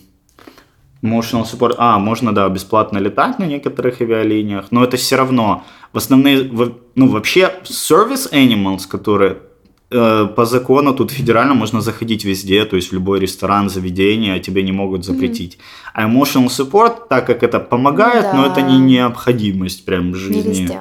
Emotional 1.02 1.44
Support? 1.44 1.74
А, 1.78 1.98
можно, 1.98 2.34
да, 2.34 2.48
бесплатно 2.48 2.98
летать 2.98 3.38
на 3.38 3.44
некоторых 3.44 4.00
авиалиниях, 4.00 4.66
но 4.70 4.84
это 4.84 4.96
все 4.96 5.16
равно. 5.16 5.64
В 5.92 5.98
основные, 5.98 6.50
ну, 6.94 7.08
вообще, 7.08 7.52
service 7.64 8.32
animals, 8.32 8.88
которые 8.88 9.38
по 10.36 10.44
закону 10.44 10.94
тут 10.94 11.10
федерально 11.10 11.54
можно 11.54 11.80
заходить 11.80 12.24
везде, 12.24 12.64
то 12.64 12.76
есть 12.76 12.90
в 12.90 12.94
любой 12.94 13.20
ресторан, 13.20 13.68
заведение, 13.68 14.34
а 14.34 14.38
тебе 14.38 14.62
не 14.62 14.72
могут 14.72 15.04
запретить. 15.04 15.56
Mm-hmm. 15.56 15.90
А 15.94 16.08
emotional 16.08 16.46
support, 16.48 17.08
так 17.08 17.26
как 17.26 17.42
это 17.42 17.60
помогает, 17.60 18.22
да. 18.22 18.34
но 18.34 18.46
это 18.46 18.62
не 18.62 18.78
необходимость 18.78 19.84
прям 19.84 20.12
в 20.12 20.14
жизни. 20.14 20.36
Не 20.36 20.60
везде. 20.60 20.80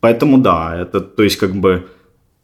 Поэтому 0.00 0.38
да, 0.38 0.76
это, 0.76 1.00
то 1.00 1.22
есть 1.22 1.36
как 1.36 1.54
бы, 1.54 1.88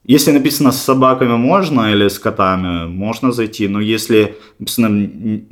если 0.04 0.30
написано 0.30 0.72
с 0.72 0.82
собаками 0.82 1.36
можно 1.36 1.90
или 1.90 2.08
с 2.08 2.18
котами, 2.18 2.86
можно 2.86 3.32
зайти, 3.32 3.66
но 3.66 3.80
если 3.80 4.36
написано 4.58 4.88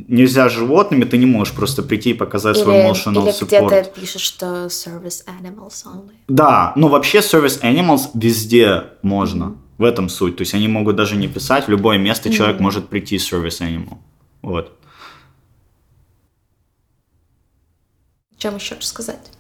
нельзя 0.08 0.48
с 0.48 0.52
животными, 0.52 1.04
ты 1.04 1.16
не 1.18 1.26
можешь 1.26 1.54
просто 1.54 1.82
прийти 1.82 2.10
и 2.10 2.14
показать 2.14 2.56
или, 2.56 2.64
свой 2.64 2.76
emotional 2.76 3.22
или 3.22 3.32
support. 3.32 3.58
Или 3.58 3.66
где-то 3.66 4.00
пишешь, 4.00 4.22
что 4.22 4.66
service 4.66 5.24
animals 5.26 5.84
only. 5.86 6.14
Да, 6.28 6.72
ну 6.76 6.88
вообще 6.88 7.18
service 7.18 7.60
animals 7.62 8.10
везде 8.14 8.84
можно. 9.02 9.44
Mm-hmm. 9.44 9.63
В 9.78 9.84
этом 9.84 10.08
суть. 10.08 10.36
То 10.36 10.42
есть 10.42 10.54
они 10.54 10.68
могут 10.68 10.96
даже 10.96 11.16
не 11.16 11.28
писать, 11.28 11.66
в 11.66 11.70
любое 11.70 11.98
место 11.98 12.28
mm-hmm. 12.28 12.32
человек 12.32 12.60
может 12.60 12.88
прийти 12.88 13.18
с 13.18 13.32
Service 13.32 13.60
Animal. 13.60 13.98
Вот. 14.42 14.78
Чем 18.38 18.56
еще 18.56 18.74
рассказать? 18.74 19.30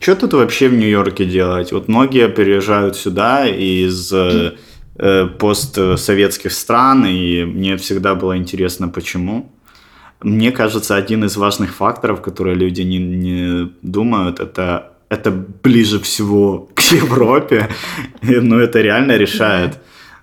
Что 0.00 0.16
тут 0.16 0.32
вообще 0.34 0.68
в 0.68 0.74
Нью-Йорке 0.74 1.24
делать? 1.24 1.72
Вот 1.72 1.88
многие 1.88 2.28
переезжают 2.28 2.96
сюда 2.96 3.46
из 3.46 4.12
э, 4.12 4.54
э, 4.96 5.26
постсоветских 5.26 6.52
стран, 6.52 7.06
и 7.06 7.44
мне 7.44 7.76
всегда 7.76 8.14
было 8.14 8.36
интересно, 8.36 8.88
почему. 8.88 9.52
Мне 10.22 10.52
кажется, 10.52 10.96
один 10.96 11.24
из 11.24 11.36
важных 11.36 11.74
факторов, 11.74 12.22
которые 12.22 12.56
люди 12.56 12.82
не, 12.82 12.98
не 12.98 13.70
думают, 13.82 14.40
это 14.40 14.95
это 15.08 15.30
ближе 15.30 16.00
всего 16.00 16.68
к 16.74 16.80
Европе, 16.92 17.68
но 18.22 18.40
ну, 18.40 18.58
это 18.58 18.80
реально 18.80 19.16
решает. 19.16 19.78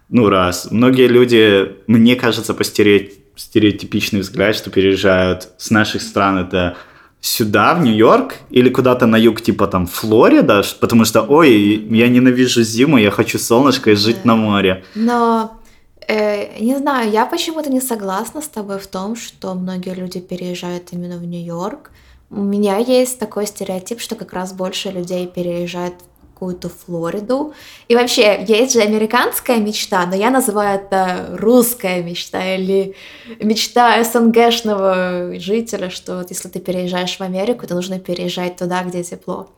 Ну, 0.10 0.30
раз. 0.30 0.68
Многие 0.72 1.08
люди, 1.08 1.72
мне 1.88 2.16
кажется, 2.16 2.54
по 2.54 2.64
стереотипичный 2.64 4.20
взгляд, 4.20 4.56
что 4.56 4.70
переезжают 4.70 5.50
с 5.58 5.72
наших 5.72 6.02
стран, 6.02 6.38
это 6.38 6.78
сюда, 7.20 7.74
в 7.74 7.82
Нью-Йорк, 7.82 8.36
или 8.50 8.70
куда-то 8.70 9.08
на 9.08 9.16
юг, 9.16 9.42
типа 9.42 9.68
там 9.68 9.88
Флорида, 9.88 10.64
потому 10.80 11.06
что, 11.06 11.22
ой, 11.22 11.52
я 11.90 12.10
ненавижу 12.10 12.64
зиму, 12.64 12.98
я 12.98 13.12
хочу 13.12 13.40
солнышко 13.40 13.92
и 13.92 13.96
жить 13.96 14.26
на 14.26 14.36
море. 14.36 14.84
Но 14.94 15.60
Э, 16.08 16.60
не 16.60 16.78
знаю, 16.78 17.12
я 17.12 17.26
почему-то 17.26 17.70
не 17.70 17.82
согласна 17.82 18.42
с 18.42 18.48
тобой 18.48 18.78
в 18.78 18.88
том, 18.88 19.16
что 19.16 19.54
многие 19.54 19.96
люди 19.96 20.20
переезжают 20.20 20.94
именно 20.94 21.18
в 21.18 21.26
Нью-Йорк. 21.26 21.92
У 22.36 22.42
меня 22.42 22.78
есть 22.78 23.20
такой 23.20 23.46
стереотип, 23.46 24.00
что 24.00 24.16
как 24.16 24.34
раз 24.34 24.54
больше 24.54 24.90
людей 24.90 25.28
переезжают 25.28 25.94
в 26.02 26.34
какую-то 26.34 26.68
Флориду. 26.68 27.54
И 27.88 27.96
вообще, 27.96 28.44
есть 28.48 28.74
же 28.74 28.82
американская 28.82 29.58
мечта, 29.58 30.06
но 30.08 30.16
я 30.16 30.32
называю 30.32 30.80
это 30.80 31.38
русская 31.38 32.02
мечта 32.02 32.56
или 32.56 32.96
мечта 33.40 34.04
СНГшного 34.04 35.40
жителя, 35.40 35.92
что 35.92 36.18
вот 36.18 36.32
если 36.32 36.50
ты 36.50 36.60
переезжаешь 36.60 37.18
в 37.18 37.22
Америку, 37.22 37.68
то 37.68 37.76
нужно 37.76 38.00
переезжать 38.00 38.56
туда, 38.56 38.84
где 38.84 39.04
тепло. 39.04 39.50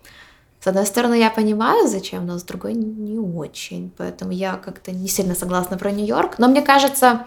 С 0.60 0.68
одной 0.68 0.86
стороны, 0.86 1.14
я 1.14 1.30
понимаю, 1.30 1.88
зачем, 1.88 2.26
но 2.26 2.38
с 2.38 2.44
другой 2.44 2.74
не 2.74 3.20
очень. 3.20 3.92
Поэтому 3.98 4.32
я 4.32 4.56
как-то 4.56 4.92
не 4.92 5.08
сильно 5.08 5.36
согласна 5.36 5.78
про 5.78 5.92
Нью-Йорк. 5.92 6.40
Но 6.40 6.50
мне 6.50 6.62
кажется, 6.62 7.26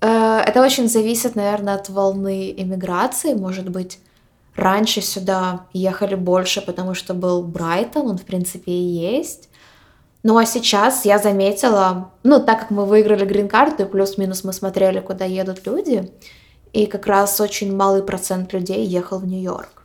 э, 0.00 0.38
это 0.46 0.62
очень 0.62 0.88
зависит, 0.88 1.36
наверное, 1.36 1.74
от 1.74 1.88
волны 1.90 2.52
иммиграции. 2.56 3.34
Может 3.34 3.68
быть, 3.68 3.98
Раньше 4.56 5.00
сюда 5.00 5.66
ехали 5.72 6.14
больше, 6.14 6.60
потому 6.60 6.94
что 6.94 7.14
был 7.14 7.42
Брайтон, 7.42 8.08
он 8.08 8.18
в 8.18 8.24
принципе 8.24 8.72
и 8.72 8.82
есть. 8.82 9.48
Ну 10.22 10.38
а 10.38 10.46
сейчас 10.46 11.04
я 11.04 11.18
заметила, 11.18 12.12
ну 12.22 12.40
так 12.40 12.60
как 12.60 12.70
мы 12.70 12.86
выиграли 12.86 13.24
грин-карту, 13.24 13.82
и 13.82 13.86
плюс-минус 13.86 14.44
мы 14.44 14.52
смотрели, 14.52 15.00
куда 15.00 15.24
едут 15.24 15.66
люди, 15.66 16.10
и 16.72 16.86
как 16.86 17.06
раз 17.06 17.40
очень 17.40 17.74
малый 17.76 18.02
процент 18.02 18.52
людей 18.52 18.86
ехал 18.86 19.18
в 19.18 19.26
Нью-Йорк. 19.26 19.82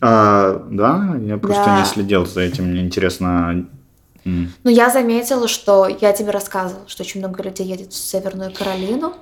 А, 0.00 0.66
да, 0.70 1.16
я 1.20 1.38
просто 1.38 1.64
да. 1.64 1.80
не 1.80 1.86
следил 1.86 2.26
за 2.26 2.40
этим, 2.40 2.64
мне 2.64 2.80
интересно. 2.80 3.66
Ну, 4.24 4.70
я 4.70 4.90
заметила, 4.90 5.48
что 5.48 5.88
я 5.88 6.12
тебе 6.12 6.30
рассказывала, 6.30 6.86
что 6.86 7.02
очень 7.02 7.20
много 7.20 7.42
людей 7.42 7.66
едет 7.66 7.92
в 7.92 7.96
Северную 7.96 8.52
Каролину. 8.52 9.14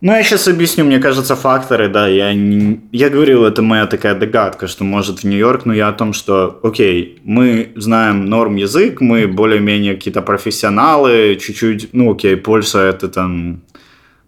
Ну, 0.00 0.12
я 0.12 0.22
сейчас 0.22 0.46
объясню, 0.46 0.84
мне 0.84 1.00
кажется, 1.00 1.34
факторы, 1.34 1.88
да, 1.88 2.06
я, 2.06 2.32
не, 2.32 2.80
я 2.92 3.10
говорил, 3.10 3.44
это 3.44 3.62
моя 3.62 3.86
такая 3.86 4.14
догадка, 4.14 4.68
что 4.68 4.84
может 4.84 5.20
в 5.20 5.24
Нью-Йорк, 5.24 5.64
но 5.64 5.74
я 5.74 5.88
о 5.88 5.92
том, 5.92 6.12
что, 6.12 6.60
окей, 6.62 7.20
мы 7.24 7.72
знаем 7.74 8.26
норм 8.26 8.54
язык, 8.54 9.00
мы 9.00 9.26
более-менее 9.26 9.94
какие-то 9.96 10.22
профессионалы, 10.22 11.36
чуть-чуть, 11.40 11.88
ну, 11.92 12.12
окей, 12.12 12.36
Польша 12.36 12.78
это 12.78 13.08
там, 13.08 13.62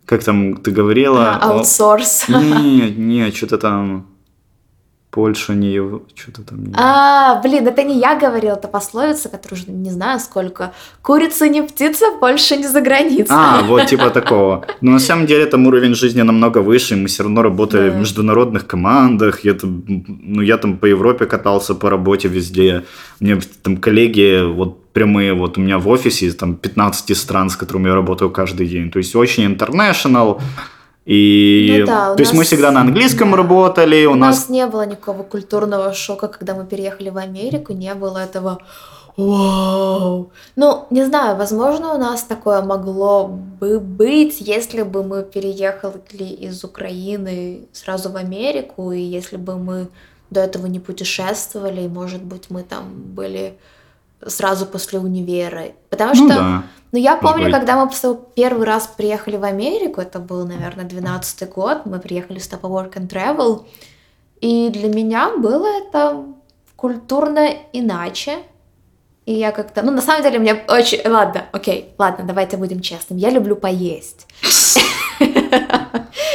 как 0.06 0.24
там 0.24 0.56
ты 0.56 0.72
говорила? 0.72 1.36
Аутсорс. 1.40 2.24
Нет, 2.28 2.98
нет, 2.98 3.36
что-то 3.36 3.58
там, 3.58 4.06
Польша 5.10 5.54
не 5.54 5.72
его, 5.72 6.02
что-то 6.14 6.42
там. 6.42 6.64
Не... 6.64 6.74
А, 6.76 7.40
блин, 7.42 7.66
это 7.66 7.82
не 7.82 7.98
я 7.98 8.14
говорила, 8.14 8.54
это 8.54 8.68
пословица, 8.68 9.28
которую 9.28 9.60
уже 9.60 9.72
не 9.72 9.90
знаю 9.90 10.20
сколько. 10.20 10.72
Курица 11.02 11.48
не 11.48 11.62
птица, 11.62 12.06
Польша 12.20 12.56
не 12.56 12.68
за 12.68 12.80
границей. 12.80 13.26
А, 13.28 13.62
вот 13.66 13.86
типа 13.86 14.10
такого. 14.10 14.64
Но 14.80 14.92
на 14.92 15.00
самом 15.00 15.26
деле 15.26 15.46
там 15.46 15.66
уровень 15.66 15.94
жизни 15.94 16.22
намного 16.22 16.58
выше, 16.58 16.94
мы 16.94 17.08
все 17.08 17.24
равно 17.24 17.42
работали 17.42 17.90
да. 17.90 17.96
в 17.96 17.98
международных 17.98 18.68
командах. 18.68 19.44
Я 19.44 19.54
там, 19.54 19.82
ну, 19.86 20.42
я 20.42 20.58
там 20.58 20.78
по 20.78 20.86
Европе 20.86 21.26
катался 21.26 21.74
по 21.74 21.90
работе 21.90 22.28
везде. 22.28 22.84
Меня 23.18 23.40
там 23.62 23.78
коллеги, 23.78 24.44
вот 24.44 24.92
прямые, 24.92 25.34
вот 25.34 25.58
у 25.58 25.60
меня 25.60 25.78
в 25.78 25.88
офисе 25.88 26.30
там 26.32 26.54
15 26.54 27.16
стран, 27.16 27.50
с 27.50 27.56
которыми 27.56 27.88
я 27.88 27.94
работаю 27.94 28.30
каждый 28.30 28.68
день. 28.68 28.90
То 28.90 28.98
есть 28.98 29.16
очень 29.16 29.44
international. 29.44 30.40
И 31.06 31.78
ну, 31.80 31.86
да, 31.86 32.14
то 32.14 32.20
есть 32.20 32.32
мы 32.32 32.44
всегда 32.44 32.70
на 32.70 32.82
английском 32.82 33.30
да. 33.30 33.38
работали. 33.38 34.04
У, 34.04 34.12
у 34.12 34.14
нас... 34.14 34.36
нас 34.36 34.48
не 34.48 34.66
было 34.66 34.86
никакого 34.86 35.22
культурного 35.22 35.92
шока, 35.94 36.28
когда 36.28 36.54
мы 36.54 36.66
переехали 36.66 37.10
в 37.10 37.16
Америку, 37.16 37.72
не 37.72 37.94
было 37.94 38.18
этого 38.18 38.60
Вау! 39.16 40.30
Ну, 40.56 40.86
не 40.90 41.04
знаю, 41.04 41.36
возможно, 41.36 41.94
у 41.94 41.98
нас 41.98 42.22
такое 42.22 42.62
могло 42.62 43.28
бы 43.28 43.80
быть, 43.80 44.40
если 44.40 44.82
бы 44.82 45.02
мы 45.02 45.22
переехали 45.22 46.24
из 46.24 46.64
Украины 46.64 47.68
сразу 47.72 48.10
в 48.10 48.16
Америку, 48.16 48.92
и 48.92 49.00
если 49.00 49.36
бы 49.36 49.56
мы 49.56 49.88
до 50.30 50.40
этого 50.40 50.66
не 50.66 50.80
путешествовали, 50.80 51.82
и, 51.82 51.88
может 51.88 52.22
быть, 52.22 52.50
мы 52.50 52.62
там 52.62 52.84
были 53.14 53.58
сразу 54.26 54.66
после 54.66 54.98
универа. 54.98 55.66
Потому 55.88 56.14
ну, 56.14 56.26
что, 56.26 56.28
да. 56.28 56.62
ну 56.92 56.98
я 56.98 57.16
помню, 57.16 57.44
быть. 57.44 57.54
когда 57.54 57.84
мы 57.84 57.90
первый 58.34 58.66
раз 58.66 58.86
приехали 58.86 59.36
в 59.36 59.44
Америку, 59.44 60.00
это 60.00 60.18
был, 60.18 60.46
наверное, 60.46 60.84
12 60.84 61.48
год, 61.50 61.86
мы 61.86 61.98
приехали 61.98 62.38
с 62.38 62.48
Top 62.48 62.62
Work 62.62 62.94
and 62.94 63.08
Travel, 63.08 63.64
и 64.40 64.70
для 64.70 64.88
меня 64.88 65.36
было 65.36 65.66
это 65.66 66.24
культурно 66.76 67.48
иначе. 67.72 68.38
И 69.26 69.34
я 69.34 69.52
как-то... 69.52 69.82
Ну, 69.82 69.92
на 69.92 70.00
самом 70.00 70.22
деле, 70.22 70.38
мне 70.38 70.64
очень... 70.66 71.06
Ладно, 71.06 71.44
окей, 71.52 71.94
ладно, 71.98 72.24
давайте 72.24 72.56
будем 72.56 72.80
честным. 72.80 73.18
Я 73.18 73.30
люблю 73.30 73.54
поесть. 73.54 74.26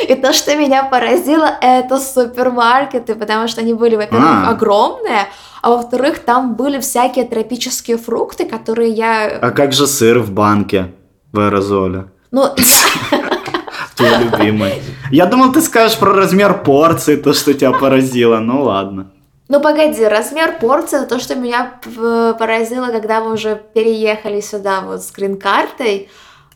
И 0.07 0.15
то, 0.15 0.33
что 0.33 0.55
меня 0.55 0.83
поразило, 0.83 1.57
это 1.61 1.99
супермаркеты, 1.99 3.15
потому 3.15 3.47
что 3.47 3.61
они 3.61 3.73
были, 3.73 3.95
во-первых, 3.95 4.47
а. 4.47 4.51
огромные, 4.51 5.27
а 5.65 5.71
во-вторых, 5.71 6.19
там 6.19 6.53
были 6.53 6.79
всякие 6.79 7.25
тропические 7.25 7.97
фрукты, 7.97 8.45
которые 8.45 8.91
я... 8.91 9.39
А 9.41 9.49
как 9.49 9.73
же 9.73 9.87
сыр 9.87 10.19
в 10.19 10.31
банке 10.31 10.91
в 11.31 11.39
аэрозоле? 11.39 12.11
Ну, 12.29 12.49
Твой 13.95 14.11
любимый. 14.19 14.83
Я 15.09 15.25
думал, 15.25 15.51
ты 15.51 15.61
скажешь 15.61 15.97
про 15.97 16.13
размер 16.13 16.61
порции, 16.61 17.15
то, 17.15 17.33
что 17.33 17.51
тебя 17.55 17.71
поразило. 17.71 18.37
Ну 18.37 18.61
ладно. 18.61 19.11
Ну 19.47 19.59
погоди, 19.59 20.05
размер 20.05 20.59
порции, 20.59 20.99
это 20.99 21.15
то, 21.15 21.19
что 21.19 21.33
меня 21.33 21.79
поразило, 22.37 22.91
когда 22.91 23.21
мы 23.21 23.33
уже 23.33 23.59
переехали 23.73 24.41
сюда 24.41 24.81
вот 24.81 25.01
с 25.01 25.11
грин-картой. 25.11 26.09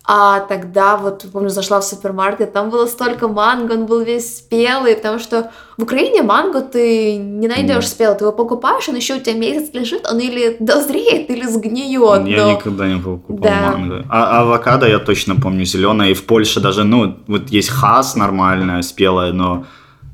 А 0.05 0.39
тогда 0.39 0.97
вот, 0.97 1.25
помню, 1.31 1.49
зашла 1.49 1.79
в 1.79 1.83
супермаркет, 1.83 2.51
там 2.51 2.69
было 2.71 2.87
столько 2.87 3.27
манго, 3.27 3.73
он 3.73 3.85
был 3.85 4.01
весь 4.01 4.37
спелый, 4.37 4.95
потому 4.95 5.19
что 5.19 5.51
в 5.77 5.83
Украине 5.83 6.23
манго 6.23 6.61
ты 6.61 7.17
не 7.17 7.47
найдешь 7.47 7.87
спелый, 7.87 8.17
ты 8.17 8.23
его 8.23 8.31
покупаешь, 8.31 8.89
он 8.89 8.95
еще 8.95 9.17
у 9.17 9.19
тебя 9.19 9.35
месяц 9.35 9.69
лежит, 9.73 10.07
он 10.11 10.17
или 10.19 10.57
дозреет, 10.59 11.29
или 11.29 11.45
сгниет. 11.45 12.25
Я 12.27 12.45
но... 12.45 12.51
никогда 12.53 12.87
не 12.87 12.99
покупал 12.99 13.51
да. 13.51 13.71
манго. 13.71 14.05
А 14.09 14.41
авокадо 14.41 14.87
я 14.87 14.99
точно 14.99 15.35
помню 15.35 15.65
зеленое, 15.65 16.11
и 16.11 16.13
в 16.15 16.25
Польше 16.25 16.59
даже, 16.59 16.83
ну, 16.83 17.17
вот 17.27 17.49
есть 17.49 17.69
хас 17.69 18.15
нормальная, 18.15 18.81
спелая, 18.81 19.31
но, 19.31 19.65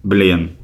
блин, 0.03 0.57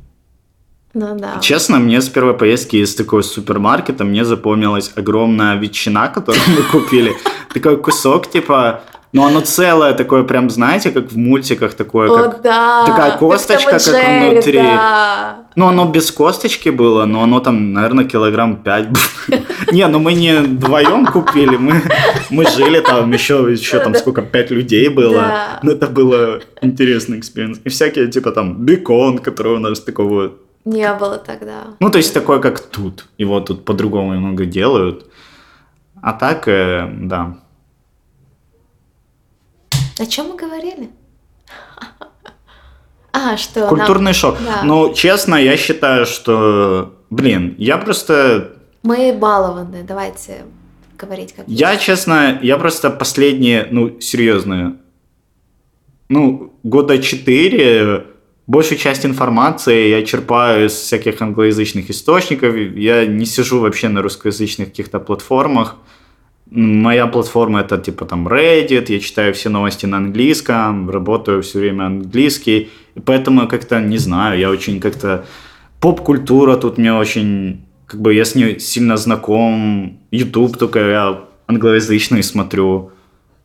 ну 0.94 1.18
да. 1.18 1.40
Честно, 1.40 1.80
мне 1.80 2.02
с 2.02 2.10
первой 2.10 2.34
поездки 2.34 2.76
из 2.76 2.96
такого 2.96 3.22
супермаркета 3.22 4.04
мне 4.04 4.26
запомнилась 4.26 4.92
огромная 4.96 5.56
ветчина, 5.56 6.10
которую 6.10 6.44
мы 6.50 6.64
купили. 6.64 7.14
Такой 7.54 7.78
кусок, 7.78 8.30
типа, 8.30 8.82
но 9.14 9.26
оно 9.26 9.42
целое 9.42 9.94
такое, 9.94 10.24
прям, 10.24 10.50
знаете, 10.50 10.92
как 10.92 11.12
в 11.12 11.18
мультиках 11.18 11.74
такое, 11.74 12.10
О, 12.10 12.16
как 12.16 12.42
да. 12.42 12.86
такая 12.86 13.18
косточка, 13.18 13.72
как, 13.72 13.82
Джерри, 13.82 14.32
внутри. 14.32 14.58
Да. 14.60 15.36
Ну, 15.56 15.68
оно 15.68 15.86
без 15.86 16.12
косточки 16.12 16.70
было, 16.70 17.06
но 17.06 17.24
оно 17.24 17.42
там, 17.42 17.74
наверное, 17.74 18.06
килограмм 18.06 18.56
пять 18.64 18.88
было. 18.90 19.40
Не, 19.72 19.88
ну 19.88 20.00
мы 20.00 20.14
не 20.14 20.40
вдвоем 20.40 21.06
купили, 21.06 21.58
мы, 21.58 21.82
мы 22.30 22.46
жили 22.46 22.80
там 22.80 23.12
еще, 23.12 23.48
еще 23.52 23.80
там 23.80 23.96
сколько, 23.96 24.22
пять 24.22 24.50
людей 24.50 24.88
было. 24.88 25.60
Но 25.62 25.72
это 25.72 25.88
было 25.88 26.40
интересный 26.62 27.20
experience. 27.20 27.60
И 27.66 27.70
всякие, 27.70 28.08
типа 28.08 28.32
там, 28.32 28.66
бекон, 28.66 29.20
который 29.20 29.54
у 29.54 29.60
нас 29.60 29.82
такого... 29.82 30.34
Не 30.64 30.94
было 30.94 31.18
тогда. 31.18 31.64
Ну, 31.80 31.90
то 31.90 31.98
есть 31.98 32.14
такое, 32.14 32.40
как 32.40 32.60
тут. 32.60 33.06
Его 33.18 33.40
тут 33.40 33.66
по-другому 33.66 34.14
много 34.14 34.46
делают. 34.46 35.08
А 36.02 36.14
так, 36.14 36.48
э, 36.48 36.88
да, 37.02 37.36
о 39.98 40.06
чем 40.06 40.30
мы 40.30 40.38
говорили? 40.38 40.90
А, 43.14 43.36
что? 43.36 43.68
Культурный 43.68 44.06
нам... 44.06 44.14
шок. 44.14 44.38
Да. 44.40 44.64
Ну, 44.64 44.94
честно, 44.94 45.36
я 45.36 45.58
считаю, 45.58 46.06
что, 46.06 46.96
блин, 47.10 47.56
я 47.58 47.78
просто... 47.78 48.54
Мы 48.84 49.12
балованы, 49.12 49.84
давайте 49.84 50.46
говорить 50.98 51.34
как 51.34 51.44
Я, 51.46 51.74
есть. 51.74 51.84
честно, 51.84 52.40
я 52.42 52.58
просто 52.58 52.90
последние, 52.90 53.68
ну, 53.70 54.00
серьезно, 54.00 54.78
ну, 56.08 56.54
года 56.64 57.00
четыре 57.00 58.06
большую 58.52 58.78
часть 58.78 59.06
информации 59.06 59.90
я 59.90 60.04
черпаю 60.04 60.68
из 60.68 60.74
всяких 60.74 61.22
англоязычных 61.22 61.90
источников. 61.90 62.56
Я 62.76 63.06
не 63.06 63.26
сижу 63.26 63.60
вообще 63.60 63.88
на 63.88 64.02
русскоязычных 64.02 64.70
каких-то 64.70 65.00
платформах. 65.00 65.78
Моя 66.54 67.08
платформа 67.08 67.62
это 67.62 67.78
типа 67.78 68.06
там 68.06 68.28
Reddit, 68.28 68.92
я 68.92 69.00
читаю 69.00 69.34
все 69.34 69.48
новости 69.48 69.86
на 69.86 69.98
английском, 69.98 70.90
работаю 70.90 71.42
все 71.44 71.60
время 71.60 71.86
английский, 71.86 72.70
поэтому 73.06 73.48
как-то 73.48 73.80
не 73.80 73.98
знаю, 73.98 74.38
я 74.38 74.50
очень 74.50 74.82
как-то 74.82 75.26
поп-культура 75.80 76.58
тут 76.58 76.78
мне 76.78 76.94
очень, 76.94 77.62
как 77.86 78.02
бы 78.02 78.14
я 78.14 78.26
с 78.26 78.36
ней 78.36 78.60
сильно 78.60 78.98
знаком, 78.98 79.98
YouTube 80.12 80.58
только 80.58 80.80
я 80.80 81.22
англоязычный 81.48 82.22
смотрю, 82.22 82.92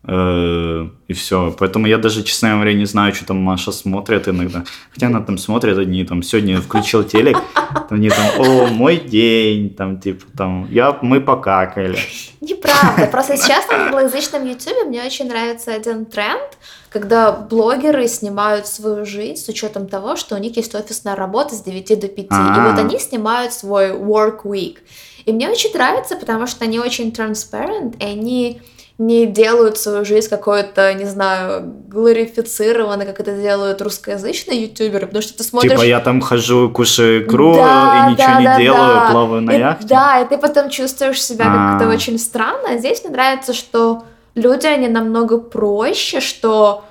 и 0.09 1.12
все. 1.12 1.55
Поэтому 1.59 1.87
я 1.87 1.99
даже, 1.99 2.23
честно 2.23 2.55
говоря, 2.55 2.75
не 2.75 2.85
знаю, 2.85 3.12
что 3.12 3.27
там 3.27 3.38
Маша 3.38 3.73
смотрит 3.73 4.29
иногда. 4.29 4.64
Хотя 4.92 5.09
она 5.09 5.21
там 5.21 5.37
смотрит 5.37 5.77
одни, 5.79 6.05
там, 6.05 6.23
сегодня 6.23 6.61
включил 6.61 7.03
телек, 7.03 7.37
там, 7.55 7.99
они 7.99 8.11
там, 8.11 8.25
о, 8.38 8.66
мой 8.66 8.99
день, 8.99 9.71
там, 9.71 10.01
типа, 10.01 10.25
там, 10.37 10.69
я, 10.71 10.97
мы 11.03 11.21
покакали. 11.21 11.99
Неправда, 12.40 13.07
просто 13.11 13.37
сейчас 13.37 13.69
на 13.69 13.87
англоязычном 13.87 14.47
ютубе 14.47 14.85
мне 14.85 15.03
очень 15.03 15.27
нравится 15.27 15.75
один 15.75 16.05
тренд, 16.07 16.57
когда 16.90 17.33
блогеры 17.33 18.07
снимают 18.07 18.69
свою 18.69 19.05
жизнь 19.05 19.42
с 19.42 19.49
учетом 19.49 19.88
того, 19.88 20.14
что 20.14 20.37
у 20.37 20.38
них 20.38 20.57
есть 20.57 20.75
офисная 20.77 21.16
работа 21.16 21.57
с 21.57 21.62
9 21.62 22.01
до 22.01 22.07
5, 22.07 22.27
А-а-а. 22.31 22.57
и 22.57 22.71
вот 22.71 22.79
они 22.79 23.01
снимают 23.01 23.53
свой 23.53 23.90
work 23.90 24.42
week. 24.45 24.79
И 25.25 25.33
мне 25.33 25.51
очень 25.51 25.73
нравится, 25.73 26.14
потому 26.14 26.47
что 26.47 26.64
они 26.64 26.79
очень 26.79 27.11
transparent, 27.11 27.97
и 27.99 28.05
они 28.05 28.61
не 28.99 29.27
делают 29.27 29.77
свою 29.77 30.07
жизнь 30.07 30.31
какой-то, 30.31 30.95
не 30.95 31.05
знаю, 31.05 31.75
глорифицированной, 31.89 33.05
как 33.05 33.21
это 33.21 33.33
делают 33.37 33.83
русскоязычные 33.83 34.63
ютуберы, 34.63 35.07
потому 35.07 35.23
что 35.23 35.37
ты 35.37 35.45
смотришь... 35.45 35.73
Типа 35.73 35.83
я 35.83 36.01
там 36.01 36.23
хожу, 36.23 36.71
кушаю 36.71 37.23
икру 37.25 37.57
да, 37.57 38.07
и 38.09 38.13
ничего 38.13 38.27
да, 38.27 38.39
не 38.39 38.45
да, 38.47 38.59
делаю, 38.59 38.95
да. 38.95 39.09
плаваю 39.11 39.43
на 39.43 39.51
и, 39.51 39.59
яхте. 39.59 39.87
Да, 39.87 40.21
и 40.23 40.29
ты 40.29 40.39
потом 40.39 40.71
чувствуешь 40.71 41.23
себя 41.23 41.45
как-то 41.45 41.91
а. 41.91 41.95
очень 41.95 42.19
странно. 42.19 42.71
А 42.71 42.79
здесь 42.79 43.03
мне 43.05 43.13
нравится, 43.13 43.53
что 43.53 44.05
люди, 44.35 44.67
они 44.67 44.89
намного 44.89 45.39
проще, 45.39 46.21
что, 46.21 46.85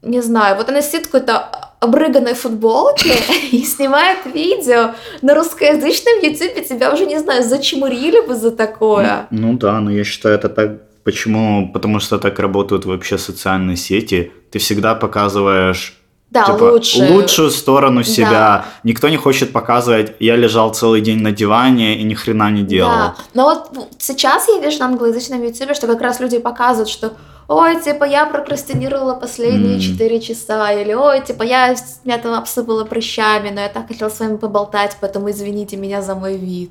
не 0.00 0.22
знаю, 0.22 0.56
вот 0.56 0.70
она 0.70 0.80
сидит 0.80 1.08
в 1.08 1.10
какой-то 1.10 1.70
обрыганной 1.80 2.34
футболке 2.34 3.12
и 3.52 3.62
снимает 3.64 4.24
видео 4.24 4.94
на 5.20 5.34
русскоязычном 5.34 6.20
ютубе, 6.22 6.62
тебя 6.62 6.90
уже, 6.90 7.04
не 7.04 7.18
знаю, 7.18 7.42
зачмурили 7.42 8.26
бы 8.26 8.34
за 8.34 8.50
такое. 8.50 9.26
Ну, 9.30 9.48
ну 9.48 9.58
да, 9.58 9.78
но 9.80 9.90
я 9.90 10.04
считаю, 10.04 10.36
это 10.36 10.48
так 10.48 10.89
Почему? 11.04 11.70
Потому 11.72 12.00
что 12.00 12.18
так 12.18 12.38
работают 12.38 12.84
вообще 12.84 13.18
социальные 13.18 13.76
сети. 13.76 14.32
Ты 14.50 14.58
всегда 14.58 14.94
показываешь 14.94 16.00
да, 16.30 16.44
типа, 16.44 16.64
лучше. 16.64 17.12
лучшую 17.12 17.50
сторону 17.50 18.04
себя. 18.04 18.30
Да. 18.30 18.64
Никто 18.84 19.08
не 19.08 19.16
хочет 19.16 19.52
показывать, 19.52 20.14
я 20.20 20.36
лежал 20.36 20.72
целый 20.72 21.00
день 21.00 21.20
на 21.20 21.32
диване 21.32 21.98
и 21.98 22.04
ни 22.04 22.14
хрена 22.14 22.50
не 22.52 22.62
делал. 22.62 22.90
Да, 22.90 23.14
но 23.34 23.44
вот 23.44 23.88
сейчас 23.98 24.46
я 24.48 24.60
вижу 24.60 24.78
на 24.78 24.86
англоязычном 24.86 25.42
ютубе, 25.42 25.74
что 25.74 25.88
как 25.88 26.00
раз 26.00 26.20
люди 26.20 26.38
показывают, 26.38 26.88
что 26.88 27.14
ой, 27.48 27.82
типа, 27.82 28.04
я 28.04 28.26
прокрастинировала 28.26 29.14
последние 29.14 29.78
mm. 29.78 30.20
часа, 30.20 30.70
или 30.70 30.92
ой, 30.92 31.20
типа, 31.20 31.42
я 31.42 31.74
меня 32.04 32.18
там 32.18 32.34
обсыпала 32.34 32.84
прыщами, 32.84 33.50
но 33.50 33.62
я 33.62 33.68
так 33.68 33.88
хотела 33.88 34.08
с 34.08 34.20
вами 34.20 34.36
поболтать, 34.36 34.96
поэтому 35.00 35.30
извините 35.30 35.76
меня 35.76 36.00
за 36.00 36.14
мой 36.14 36.36
вид 36.36 36.70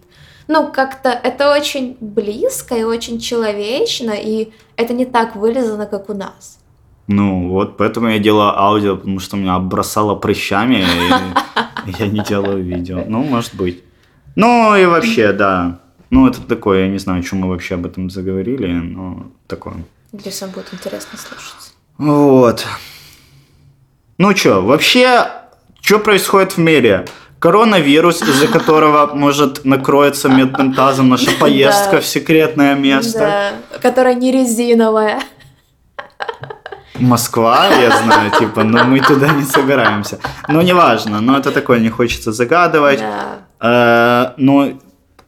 ну, 0.49 0.71
как-то 0.71 1.09
это 1.09 1.53
очень 1.53 1.95
близко 2.01 2.75
и 2.75 2.83
очень 2.83 3.19
человечно, 3.19 4.11
и 4.11 4.51
это 4.75 4.93
не 4.93 5.05
так 5.05 5.35
вылезано, 5.35 5.85
как 5.85 6.09
у 6.09 6.15
нас. 6.15 6.59
Ну, 7.07 7.49
вот 7.49 7.77
поэтому 7.77 8.09
я 8.09 8.17
делаю 8.17 8.59
аудио, 8.59 8.97
потому 8.97 9.19
что 9.19 9.37
меня 9.37 9.55
обросало 9.55 10.15
прыщами, 10.15 10.83
и 11.87 11.91
я 11.99 12.07
не 12.07 12.23
делаю 12.23 12.63
видео. 12.63 13.03
Ну, 13.07 13.23
может 13.23 13.53
быть. 13.53 13.83
Ну, 14.35 14.75
и 14.75 14.85
вообще, 14.85 15.33
да. 15.33 15.79
Ну, 16.09 16.27
это 16.27 16.41
такое, 16.41 16.85
я 16.85 16.87
не 16.87 16.97
знаю, 16.97 17.21
чем 17.21 17.41
мы 17.41 17.49
вообще 17.49 17.75
об 17.75 17.85
этом 17.85 18.09
заговорили, 18.09 18.71
но 18.71 19.27
такое. 19.45 19.75
Вам 20.11 20.49
будет 20.49 20.73
интересно 20.73 21.19
слушать. 21.19 21.73
Вот. 21.99 22.65
Ну 24.17 24.35
что, 24.35 24.61
вообще, 24.61 25.27
что 25.79 25.99
происходит 25.99 26.53
в 26.53 26.57
мире? 26.57 27.05
Коронавирус, 27.39 28.21
из-за 28.21 28.47
которого 28.47 29.15
может 29.15 29.65
накроется 29.65 30.29
медным 30.29 30.73
тазом 30.73 31.09
наша 31.09 31.31
поездка 31.39 32.01
в 32.01 32.05
секретное 32.05 32.75
место. 32.75 33.19
Да, 33.71 33.79
которая 33.79 34.13
не 34.13 34.31
резиновая. 34.31 35.19
Москва, 36.95 37.67
я 37.67 37.91
знаю, 38.03 38.31
типа, 38.37 38.63
но 38.63 38.83
мы 38.83 38.99
туда 38.99 39.29
не 39.29 39.43
собираемся. 39.43 40.19
Но 40.49 40.61
неважно, 40.61 41.21
но 41.21 41.37
это 41.37 41.51
такое, 41.51 41.79
не 41.79 41.89
хочется 41.89 42.33
загадывать. 42.33 43.01
Э, 43.61 44.33
но 44.35 44.73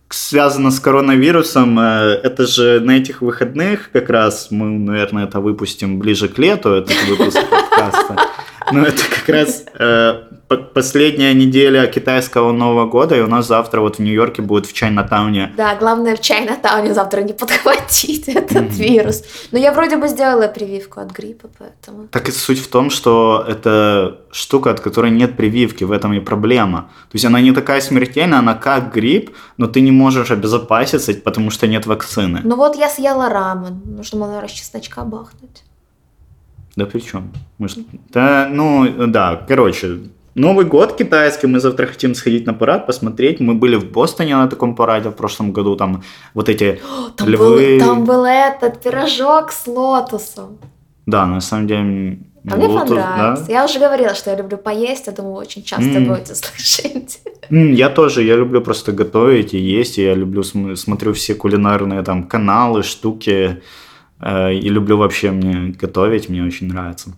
связано 0.10 0.71
с 0.71 0.80
коронавирусом, 0.80 1.80
э, 1.80 2.19
это 2.24 2.45
же 2.45 2.82
на 2.82 2.91
этих 2.91 3.21
выходных 3.21 3.89
как 3.91 4.10
раз 4.10 4.47
мы, 4.52 4.65
наверное, 4.65 5.24
это 5.24 5.39
выпустим 5.39 6.00
ближе 6.00 6.28
к 6.28 6.38
лету, 6.38 6.74
этот 6.74 6.95
выпуск 7.08 7.39
подкаста. 7.50 8.17
Но 8.71 8.84
это 8.84 9.04
как 9.10 9.30
раз 9.30 9.63
э, 9.80 10.24
последняя 10.57 11.33
неделя 11.33 11.87
китайского 11.87 12.51
Нового 12.51 12.85
года, 12.85 13.15
и 13.15 13.21
у 13.21 13.27
нас 13.27 13.47
завтра 13.47 13.81
вот 13.81 13.97
в 13.97 13.99
Нью-Йорке 13.99 14.41
будет 14.41 14.65
в 14.65 14.73
Чайнатауне. 14.73 15.53
Да, 15.57 15.75
главное 15.75 16.15
в 16.15 16.21
Чайнатауне 16.21 16.93
завтра 16.93 17.21
не 17.21 17.33
подхватить 17.33 18.27
этот 18.27 18.51
mm-hmm. 18.51 18.69
вирус. 18.69 19.23
Но 19.51 19.59
я 19.59 19.71
вроде 19.71 19.97
бы 19.97 20.07
сделала 20.07 20.47
прививку 20.47 20.99
от 20.99 21.11
гриппа, 21.11 21.49
поэтому... 21.57 22.07
Так 22.07 22.29
и 22.29 22.31
суть 22.31 22.59
в 22.59 22.67
том, 22.67 22.89
что 22.89 23.43
это 23.47 24.21
штука, 24.31 24.71
от 24.71 24.79
которой 24.79 25.11
нет 25.11 25.37
прививки, 25.37 25.83
в 25.83 25.91
этом 25.91 26.13
и 26.13 26.19
проблема. 26.19 26.89
То 27.11 27.15
есть 27.15 27.25
она 27.25 27.41
не 27.41 27.51
такая 27.51 27.81
смертельная, 27.81 28.39
она 28.39 28.53
как 28.53 28.93
грипп, 28.93 29.31
но 29.57 29.67
ты 29.67 29.81
не 29.81 29.91
можешь 29.91 30.31
обезопаситься, 30.31 31.13
потому 31.13 31.51
что 31.51 31.67
нет 31.67 31.85
вакцины. 31.85 32.41
Ну 32.43 32.55
вот 32.55 32.75
я 32.75 32.89
съела 32.89 33.29
рамен, 33.29 33.81
нужно 33.85 34.19
было 34.19 34.41
раз 34.41 34.51
чесночка 34.51 35.01
бахнуть. 35.01 35.63
Да 36.75 36.85
при 36.85 36.99
чем? 36.99 37.33
Может, 37.57 37.79
да, 38.09 38.47
ну, 38.49 39.07
да, 39.07 39.45
короче, 39.47 39.99
Новый 40.36 40.65
год 40.65 40.96
китайский, 40.96 41.48
мы 41.48 41.60
завтра 41.60 41.88
хотим 41.88 42.15
сходить 42.15 42.46
на 42.46 42.54
парад, 42.54 42.88
посмотреть. 42.88 43.41
Мы 43.41 43.54
были 43.54 43.76
в 43.76 43.91
Бостоне 43.91 44.36
на 44.36 44.48
таком 44.48 44.76
параде 44.76 45.10
в 45.10 45.13
прошлом 45.13 45.52
году, 45.52 45.76
там 45.76 46.04
вот 46.34 46.48
эти 46.48 46.80
там 47.17 47.28
львы. 47.28 47.78
Был, 47.80 47.86
там 47.86 48.06
был 48.06 48.26
этот 48.26 48.82
пирожок 48.82 49.52
с 49.52 49.67
лотосом. 49.67 50.58
Да, 51.06 51.26
на 51.26 51.41
самом 51.41 51.67
деле... 51.67 52.20
А 52.50 52.56
мне 52.56 52.67
понравилось. 52.67 53.41
Да? 53.41 53.54
Я 53.54 53.65
уже 53.65 53.78
говорила, 53.78 54.15
что 54.15 54.32
я 54.32 54.38
люблю 54.38 54.58
поесть, 54.58 55.08
я 55.08 55.13
думаю, 55.13 55.36
очень 55.36 55.63
часто 55.63 56.00
mm. 56.00 56.08
будете 56.08 56.36
слышать. 56.36 57.20
Mm, 57.50 57.74
я 57.74 57.89
тоже, 57.89 58.24
я 58.24 58.36
люблю 58.36 58.62
просто 58.62 58.94
готовить 58.94 59.54
и 59.54 59.60
есть, 59.60 60.00
и 60.00 60.04
я 60.04 60.15
люблю, 60.15 60.44
смотрю 60.44 61.13
все 61.13 61.36
кулинарные 61.36 62.02
там 62.04 62.24
каналы, 62.24 62.82
штуки, 62.84 63.62
и 64.23 64.69
люблю 64.69 64.97
вообще 64.97 65.31
мне 65.31 65.73
готовить, 65.81 66.29
мне 66.29 66.43
очень 66.43 66.67
нравится. 66.67 67.13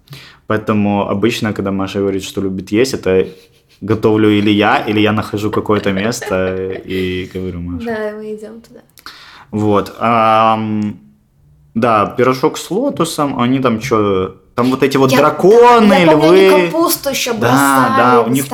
Поэтому 0.48 1.10
обычно, 1.10 1.54
когда 1.54 1.72
Маша 1.72 2.00
говорит, 2.00 2.24
что 2.24 2.42
любит 2.42 2.72
есть, 2.72 2.94
это 2.94 3.28
готовлю 3.82 4.30
или 4.30 4.50
я, 4.50 4.78
или 4.78 5.00
я 5.00 5.12
нахожу 5.12 5.52
какое-то 5.52 5.92
место 5.92 6.72
и 6.86 7.30
говорю 7.34 7.60
Маша. 7.60 7.86
Да, 7.86 8.14
мы 8.16 8.36
идем 8.36 8.62
туда. 8.62 8.82
Вот. 9.52 9.96
А, 10.00 10.60
да, 11.74 12.06
пирожок 12.06 12.58
с 12.58 12.72
лотосом, 12.72 13.40
они 13.40 13.60
там 13.60 13.82
что, 13.82 14.42
там 14.56 14.70
вот 14.70 14.84
эти 14.84 14.98
вот 14.98 15.12
я, 15.12 15.18
драконы, 15.18 15.90
да, 15.90 15.98
я 15.98 16.12
помню, 16.12 16.28
львы. 16.28 16.54
Они 16.54 16.68
капусту 16.68 17.10
еще 17.10 17.34
бросали, 17.34 17.98
да, 17.98 18.12
да, 18.12 18.22
у 18.22 18.30
них, 18.30 18.46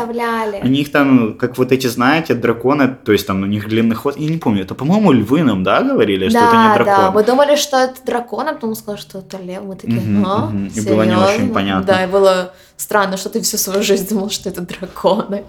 У 0.64 0.68
них 0.68 0.92
там, 0.94 1.34
как 1.34 1.58
вот 1.58 1.74
эти, 1.74 1.88
знаете, 1.88 2.36
драконы, 2.36 2.96
то 3.04 3.12
есть 3.12 3.28
там 3.28 3.44
у 3.44 3.46
них 3.46 3.68
длинный 3.68 3.98
хвост. 3.98 4.18
Я 4.18 4.30
не 4.30 4.38
помню, 4.38 4.62
это, 4.62 4.76
по-моему, 4.76 5.12
львы 5.12 5.44
нам, 5.44 5.64
да, 5.64 5.82
говорили, 5.82 6.30
да, 6.30 6.30
что 6.30 6.40
это 6.40 6.68
не 6.70 6.74
дракон. 6.74 7.06
Да, 7.06 7.12
мы 7.12 7.24
думали, 7.24 7.58
что 7.58 7.78
это 7.78 7.96
дракон, 8.06 8.48
а 8.48 8.54
потом 8.54 8.76
сказали, 8.76 9.02
что 9.02 9.20
это 9.20 9.38
лев. 9.38 9.62
Мы 9.64 9.76
такие, 9.76 10.00
угу, 10.00 10.26
а, 10.26 10.46
угу. 10.46 10.58
И 10.74 10.82
было 10.82 11.04
не 11.04 11.16
очень 11.16 11.54
понятно. 11.54 11.86
Да, 11.86 12.04
и 12.06 12.08
было 12.08 12.54
странно, 12.78 13.18
что 13.18 13.30
ты 13.30 13.42
всю 13.42 13.58
свою 13.58 13.84
жизнь 13.84 14.08
думал, 14.08 14.30
что 14.30 14.48
это 14.48 14.62
драконы. 14.62 15.44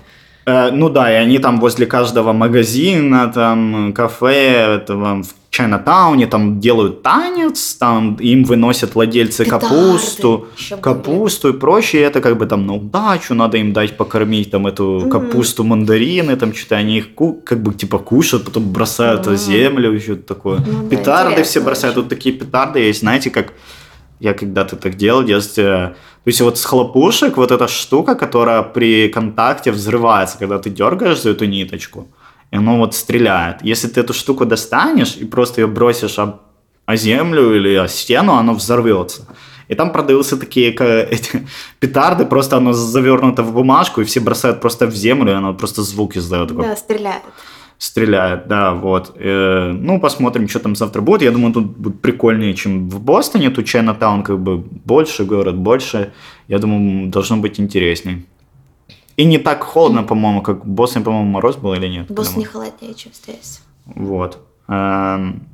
Э, 0.47 0.71
ну 0.73 0.89
да, 0.89 1.13
и 1.13 1.15
они 1.15 1.39
там 1.39 1.61
возле 1.61 1.87
каждого 1.87 2.33
магазина, 2.33 3.31
там, 3.33 3.93
кафе, 3.93 4.79
этого 4.79 5.23
в 5.23 5.29
Чайнатауне, 5.51 6.29
там 6.29 6.61
делают 6.61 7.03
танец, 7.03 7.75
там 7.75 8.15
им 8.21 8.45
выносят 8.45 8.95
владельцы 8.95 9.45
Петарды, 9.45 9.67
капусту, 9.67 10.47
капусту 10.81 11.49
и 11.49 11.53
прочее, 11.53 12.03
это 12.03 12.21
как 12.21 12.39
бы 12.39 12.47
там 12.47 12.67
на 12.67 12.75
удачу, 12.75 13.35
надо 13.35 13.59
им 13.59 13.73
дать 13.73 13.97
покормить 13.97 14.53
там 14.53 14.69
эту 14.69 14.85
mm-hmm. 14.85 15.11
капусту, 15.11 15.65
мандарины, 15.65 16.37
там 16.37 16.55
что-то 16.55 16.77
они 16.77 16.99
их 16.99 17.15
как 17.45 17.63
бы 17.63 17.75
типа 17.75 17.99
кушают, 17.99 18.45
потом 18.45 18.71
бросают 18.71 19.27
mm-hmm. 19.27 19.31
на 19.31 19.37
землю, 19.37 20.01
что-то 20.01 20.23
такое. 20.23 20.61
Ну, 20.65 20.89
петарды 20.89 21.39
да, 21.39 21.43
все 21.43 21.61
бросают, 21.61 21.97
очень. 21.97 22.09
тут 22.09 22.17
такие 22.17 22.35
петарды 22.35 22.79
есть, 22.79 23.01
знаете, 23.01 23.31
как 23.31 23.53
я 24.21 24.35
когда-то 24.35 24.77
так 24.77 24.97
делал 24.97 25.23
в 25.23 25.27
детстве. 25.27 25.65
То 25.65 26.29
есть 26.29 26.41
вот 26.43 26.59
с 26.59 26.65
хлопушек 26.65 27.39
вот 27.39 27.51
эта 27.51 27.67
штука, 27.67 28.15
которая 28.15 28.63
при 28.63 29.09
контакте 29.09 29.73
взрывается, 29.73 30.39
когда 30.39 30.59
ты 30.59 30.71
дергаешь 30.71 31.23
за 31.23 31.31
эту 31.31 31.47
ниточку, 31.47 32.09
и 32.51 32.57
оно 32.57 32.79
вот 32.79 32.95
стреляет. 32.95 33.63
Если 33.63 33.89
ты 33.89 34.01
эту 34.01 34.13
штуку 34.13 34.45
достанешь 34.45 35.17
и 35.17 35.25
просто 35.25 35.61
ее 35.61 35.67
бросишь 35.67 36.19
об, 36.19 36.41
о 36.87 36.97
землю 36.97 37.55
или 37.55 37.75
о 37.75 37.89
стену, 37.89 38.35
оно 38.35 38.55
взорвется. 38.55 39.27
И 39.69 39.77
там 39.77 39.93
продаются 39.93 40.37
такие 40.37 40.71
эти 41.11 41.47
петарды, 41.79 42.27
просто 42.27 42.57
оно 42.57 42.73
завернуто 42.73 43.43
в 43.43 43.53
бумажку, 43.53 44.01
и 44.01 44.05
все 44.05 44.21
бросают 44.21 44.61
просто 44.61 44.87
в 44.87 44.95
землю, 44.95 45.33
и 45.33 45.37
оно 45.37 45.55
просто 45.55 45.83
звук 45.83 46.17
издает. 46.17 46.49
Такой... 46.49 46.65
Да, 46.65 46.77
стреляет. 46.77 47.23
Стреляет, 47.79 48.49
да, 48.49 48.75
вот. 48.75 49.13
Э, 49.15 49.73
ну, 49.73 50.01
посмотрим, 50.01 50.49
что 50.49 50.59
там 50.59 50.77
завтра 50.77 51.01
будет. 51.01 51.23
Я 51.23 51.31
думаю, 51.31 51.55
тут 51.55 51.65
будет 51.79 52.01
прикольнее, 52.03 52.53
чем 52.55 52.91
в 52.91 53.01
Бостоне. 53.01 53.49
Тут 53.51 53.65
Чайнатаун 53.65 54.23
как 54.23 54.39
бы 54.39 54.59
больше, 54.59 55.25
город 55.25 55.57
больше. 55.57 56.13
Я 56.49 56.59
думаю, 56.59 57.09
должно 57.09 57.37
быть 57.39 57.61
интереснее. 57.61 58.25
И 59.21 59.25
не 59.25 59.37
так 59.37 59.65
холодно, 59.65 60.03
по-моему, 60.03 60.41
как 60.41 60.65
в 60.65 60.69
Бостоне, 60.69 61.05
по-моему, 61.05 61.31
мороз 61.31 61.57
был 61.57 61.75
или 61.75 61.89
нет? 61.89 62.11
В 62.11 62.15
Бостоне 62.15 62.47
холоднее, 62.47 62.95
чем 62.95 63.13
здесь. 63.13 63.61
Вот. 63.85 64.39
Эм, 64.67 65.47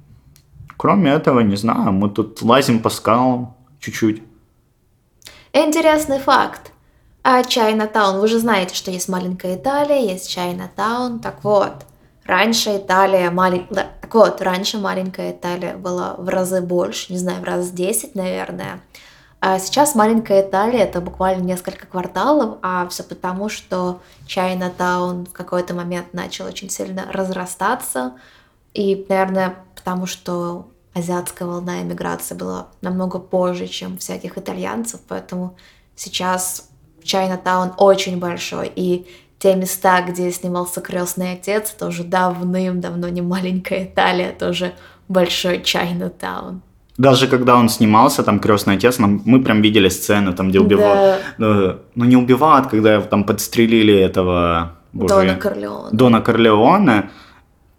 кроме 0.76 1.10
этого, 1.10 1.40
не 1.40 1.56
знаю, 1.56 1.92
мы 1.92 2.08
тут 2.08 2.42
лазим 2.42 2.78
по 2.78 2.90
скалам 2.90 3.56
чуть-чуть. 3.80 4.22
Интересный 5.52 6.20
факт. 6.20 6.70
А 7.24 7.42
Чайнатаун, 7.42 8.20
вы 8.20 8.28
же 8.28 8.38
знаете, 8.38 8.76
что 8.76 8.92
есть 8.92 9.08
маленькая 9.08 9.56
Италия, 9.56 10.12
есть 10.12 10.30
Чайнатаун. 10.30 11.18
Так 11.18 11.42
вот, 11.42 11.86
Раньше 12.26 12.76
Италия 12.76 13.30
маленькая... 13.30 13.88
Так 14.00 14.14
вот, 14.14 14.42
раньше 14.42 14.78
маленькая 14.78 15.32
Италия 15.32 15.76
была 15.76 16.14
в 16.18 16.28
разы 16.28 16.60
больше, 16.60 17.12
не 17.12 17.18
знаю, 17.18 17.40
в 17.40 17.44
раз 17.44 17.70
10, 17.70 18.14
наверное. 18.16 18.80
А 19.48 19.60
сейчас 19.60 19.94
маленькая 19.94 20.42
Италия 20.42 20.80
это 20.80 21.00
буквально 21.00 21.44
несколько 21.44 21.86
кварталов, 21.86 22.58
а 22.62 22.88
все 22.88 23.04
потому, 23.04 23.48
что 23.48 24.00
Чайнатаун 24.26 25.24
в 25.26 25.32
какой-то 25.32 25.72
момент 25.72 26.12
начал 26.14 26.46
очень 26.46 26.68
сильно 26.68 27.06
разрастаться. 27.12 28.14
И, 28.74 29.06
наверное, 29.08 29.54
потому 29.76 30.06
что 30.06 30.66
азиатская 30.94 31.46
волна 31.46 31.80
эмиграции 31.80 32.34
была 32.34 32.66
намного 32.80 33.20
позже, 33.20 33.68
чем 33.68 33.98
всяких 33.98 34.36
итальянцев, 34.36 34.98
поэтому 35.06 35.56
сейчас 35.94 36.68
Чайнатаун 37.04 37.72
очень 37.76 38.18
большой, 38.18 38.72
и 38.74 39.06
те 39.38 39.54
места, 39.54 40.02
где 40.02 40.32
снимался 40.32 40.80
крестный 40.80 41.34
отец, 41.34 41.70
тоже 41.70 42.02
давным-давно 42.02 43.08
не 43.10 43.22
маленькая 43.22 43.84
Италия, 43.84 44.32
тоже 44.32 44.74
большой 45.06 45.62
Чайнатаун. 45.62 46.62
Даже 46.98 47.26
когда 47.26 47.56
он 47.56 47.68
снимался, 47.68 48.22
там 48.22 48.38
крестный 48.38 48.76
отец, 48.76 48.98
нам, 48.98 49.20
мы 49.26 49.42
прям 49.42 49.62
видели 49.62 49.90
сцену, 49.90 50.32
там, 50.32 50.48
где 50.48 50.60
убивают. 50.60 51.20
Да. 51.38 51.46
Ну, 51.46 51.74
ну, 51.94 52.04
не 52.04 52.16
убивают, 52.16 52.68
когда 52.68 53.00
там 53.00 53.24
подстрелили 53.24 53.94
этого 53.94 54.72
боже, 54.92 55.14
Дона 55.14 55.34
Корлеона. 55.34 55.88
Дона 55.92 56.20
Корлеона. 56.20 57.10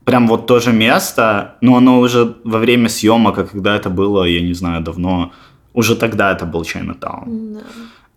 Прям 0.03 0.27
вот 0.27 0.47
то 0.47 0.60
же 0.60 0.71
место, 0.71 1.56
но 1.62 1.75
оно 1.75 1.99
уже 1.99 2.36
во 2.43 2.60
время 2.60 2.88
съемок, 2.88 3.49
когда 3.51 3.75
это 3.75 3.89
было, 3.89 4.23
я 4.23 4.41
не 4.41 4.53
знаю, 4.53 4.82
давно, 4.82 5.32
уже 5.73 5.95
тогда 5.95 6.32
это 6.32 6.45
был 6.45 6.63
Чайнатаун. 6.63 7.53
Да. 7.53 7.60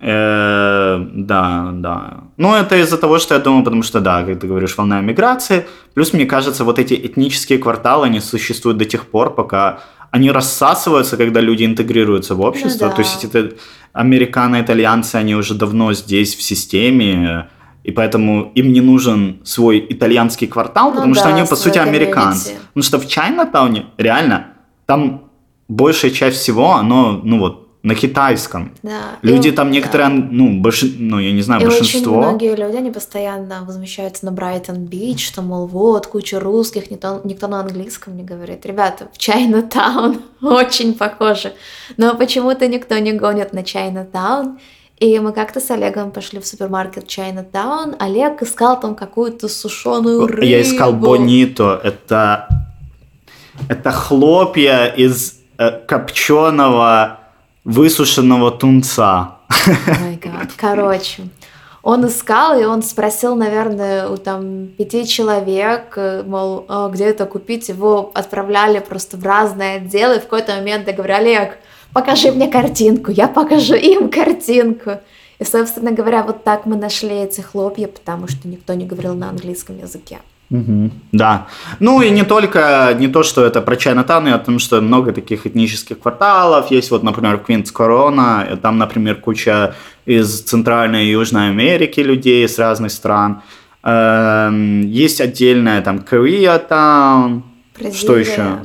Э, 0.03 1.07
да, 1.13 1.71
да. 1.75 2.21
Ну, 2.37 2.55
это 2.55 2.77
из-за 2.77 2.97
того, 2.97 3.19
что 3.19 3.35
я 3.35 3.41
думаю, 3.41 3.65
потому 3.65 3.83
что, 3.83 4.01
да, 4.01 4.23
как 4.23 4.41
ты 4.41 4.47
говоришь, 4.47 4.79
волна 4.79 5.01
миграции. 5.01 5.67
Плюс, 5.95 6.13
мне 6.15 6.25
кажется, 6.25 6.65
вот 6.65 6.79
эти 6.79 6.95
этнические 6.95 7.59
кварталы, 7.59 8.07
они 8.07 8.21
существуют 8.21 8.79
до 8.79 8.85
тех 8.85 9.07
пор, 9.07 9.35
пока 9.35 9.81
они 10.11 10.31
рассасываются, 10.31 11.17
когда 11.17 11.41
люди 11.41 11.65
интегрируются 11.65 12.35
в 12.35 12.41
общество. 12.41 12.87
Ну, 12.87 12.91
да. 12.91 12.97
То 12.97 13.03
есть 13.03 13.25
это 13.25 13.53
американо-итальянцы, 13.93 15.17
они 15.17 15.35
уже 15.35 15.55
давно 15.55 15.93
здесь 15.93 16.35
в 16.35 16.43
системе, 16.43 17.49
и 17.85 17.93
поэтому 17.93 18.53
им 18.55 18.73
не 18.73 18.81
нужен 18.81 19.41
свой 19.45 19.85
итальянский 19.89 20.47
квартал, 20.47 20.91
ну, 20.91 20.97
потому 20.97 21.15
да, 21.15 21.21
что 21.21 21.29
они, 21.31 21.47
по 21.47 21.57
сути, 21.57 21.79
американцы. 21.79 22.57
Потому 22.69 22.83
что 22.83 22.99
в 22.99 23.09
Чайнатауне, 23.09 23.87
реально, 23.97 24.49
там 24.87 25.31
большая 25.69 26.11
часть 26.11 26.39
всего, 26.39 26.75
оно, 26.75 27.21
ну 27.25 27.39
вот, 27.39 27.70
на 27.83 27.95
китайском. 27.95 28.73
Да. 28.83 29.19
Люди 29.23 29.49
и, 29.49 29.53
там 29.53 29.71
некоторые, 29.71 30.11
да. 30.11 30.29
ну, 30.31 30.61
больш... 30.61 30.85
ну, 30.99 31.19
я 31.19 31.33
не 31.33 31.41
знаю, 31.41 31.63
и 31.63 31.65
большинство. 31.65 32.19
очень 32.19 32.29
многие 32.29 32.55
люди, 32.55 32.77
они 32.77 32.91
постоянно 32.91 33.65
возмущаются 33.65 34.27
на 34.27 34.33
Брайтон-Бич, 34.33 35.27
что, 35.27 35.41
мол, 35.41 35.67
вот, 35.67 36.07
куча 36.07 36.39
русских, 36.39 36.91
никто, 36.91 37.23
никто 37.25 37.49
на 37.49 37.61
английском 37.61 38.17
не 38.17 38.23
говорит. 38.23 38.67
Ребята, 38.67 39.09
в 39.13 39.19
Чайна-таун 39.19 40.21
очень 40.43 40.95
похоже. 40.95 41.55
Но 41.97 42.15
почему-то 42.15 42.69
никто 42.69 42.99
не 42.99 43.13
гонит 43.13 43.53
на 43.55 43.63
Чайна-таун. 43.63 44.59
И 44.99 45.19
мы 45.19 45.33
как-то 45.33 45.61
с 45.61 45.71
Олегом 45.71 46.11
пошли 46.11 46.41
в 46.41 46.47
супермаркет 46.47 47.07
Чайна-таун. 47.07 47.97
Олег 47.99 48.43
искал 48.43 48.79
там 48.79 48.95
какую-то 48.95 49.49
сушеную 49.49 50.27
рыбу. 50.27 50.43
Я 50.43 50.61
искал 50.61 50.93
бонито. 50.93 51.81
Это, 51.83 52.47
это 53.71 53.91
хлопья 53.91 54.85
из 54.89 55.41
э, 55.57 55.71
копченого 55.87 57.20
высушенного 57.71 58.51
тунца. 58.51 59.37
Oh 59.67 60.49
Короче, 60.57 61.25
он 61.83 62.07
искал, 62.07 62.61
и 62.61 62.65
он 62.65 62.83
спросил, 62.83 63.37
наверное, 63.37 64.09
у 64.09 64.17
там 64.17 64.67
пяти 64.67 65.07
человек, 65.07 65.95
э, 65.97 66.23
мол, 66.27 66.67
«А 66.69 66.89
где 66.89 67.05
это 67.05 67.27
купить. 67.27 67.69
Его 67.69 68.11
отправляли 68.15 68.81
просто 68.81 69.17
в 69.17 69.25
разные 69.25 69.77
отделы. 69.77 70.19
В 70.19 70.25
какой-то 70.25 70.57
момент 70.57 70.89
я 70.89 70.93
говорю, 70.93 71.15
Олег, 71.15 71.59
покажи 71.93 72.33
мне 72.33 72.49
картинку. 72.49 73.11
Я 73.11 73.29
покажу 73.29 73.75
им 73.75 74.11
картинку. 74.11 74.99
И, 75.39 75.45
собственно 75.45 75.93
говоря, 75.93 76.23
вот 76.23 76.45
так 76.45 76.67
мы 76.67 76.77
нашли 76.77 77.15
эти 77.15 77.41
хлопья, 77.41 77.87
потому 77.87 78.29
что 78.29 78.47
никто 78.47 78.75
не 78.75 78.85
говорил 78.85 79.15
на 79.15 79.31
английском 79.31 79.79
языке. 79.79 80.19
Угу. 80.51 80.91
Да. 81.13 81.47
Ну 81.79 82.03
и 82.03 82.11
не 82.11 82.25
только, 82.25 82.95
не 82.99 83.07
то, 83.07 83.23
что 83.23 83.45
это 83.45 83.61
про 83.61 83.77
Чайнатаун, 83.77 84.27
а 84.29 84.39
том, 84.39 84.59
что 84.59 84.81
много 84.81 85.13
таких 85.13 85.47
этнических 85.47 86.01
кварталов. 86.01 86.71
Есть 86.73 86.91
вот, 86.91 87.03
например, 87.05 87.39
Квинс 87.39 87.71
Корона, 87.71 88.59
там, 88.61 88.79
например, 88.79 89.17
куча 89.17 89.75
из 90.07 90.43
Центральной 90.43 91.07
и 91.07 91.11
Южной 91.11 91.51
Америки 91.51 92.01
людей 92.01 92.49
с 92.49 92.59
разных 92.59 92.91
стран. 92.91 93.43
Эм, 93.85 94.83
есть 94.83 95.21
отдельная 95.21 95.83
там 95.83 96.01
Кореатаун. 96.01 97.45
Что 97.95 98.17
еще? 98.17 98.59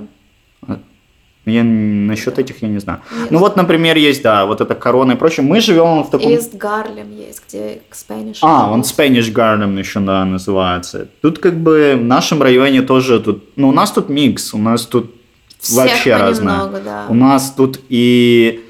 Я 1.46 1.64
насчет 1.64 2.40
этих 2.40 2.64
я 2.64 2.68
не 2.68 2.80
знаю. 2.80 3.02
Нет. 3.20 3.32
Ну 3.32 3.40
вот, 3.40 3.56
например, 3.56 3.98
есть, 3.98 4.24
да, 4.24 4.46
вот 4.46 4.62
это 4.62 4.74
корона 4.74 5.12
и 5.12 5.16
прочее. 5.16 5.46
Мы 5.46 5.62
живем 5.62 6.04
в 6.04 6.10
таком... 6.10 6.32
East 6.32 6.58
Гарлем 6.58 7.12
есть, 7.12 7.44
где 7.48 7.82
Spanish. 7.92 8.38
А, 8.42 8.72
он 8.72 8.82
Spanish 8.82 9.32
Гарлем 9.32 9.78
еще, 9.78 10.00
да, 10.00 10.26
называется. 10.26 11.08
Тут 11.22 11.40
как 11.40 11.56
бы 11.56 11.96
в 11.98 12.04
нашем 12.04 12.42
районе 12.42 12.82
тоже 12.82 13.20
тут... 13.20 13.44
Ну, 13.56 13.70
у 13.70 13.72
нас 13.72 13.92
тут 13.92 14.10
микс, 14.10 14.54
у 14.54 14.58
нас 14.58 14.86
тут 14.86 15.14
Всех 15.60 15.84
вообще 15.84 16.16
разное. 16.16 16.68
Да. 16.84 17.06
У 17.10 17.14
нас 17.14 17.54
тут 17.56 17.80
и 17.90 18.64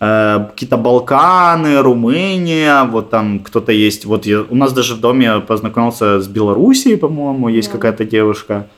э, 0.00 0.46
какие-то 0.50 0.78
Балканы, 0.78 1.82
Румыния, 1.82 2.84
вот 2.84 3.10
там 3.10 3.40
кто-то 3.40 3.72
есть. 3.72 4.06
Вот 4.06 4.24
я, 4.24 4.40
у 4.48 4.54
нас 4.54 4.72
даже 4.72 4.94
в 4.94 5.00
доме 5.00 5.40
познакомился 5.40 6.20
с 6.20 6.28
Белоруссией, 6.28 6.96
по-моему, 6.96 7.48
есть 7.48 7.68
да. 7.68 7.74
какая-то 7.74 8.04
девушка. 8.04 8.68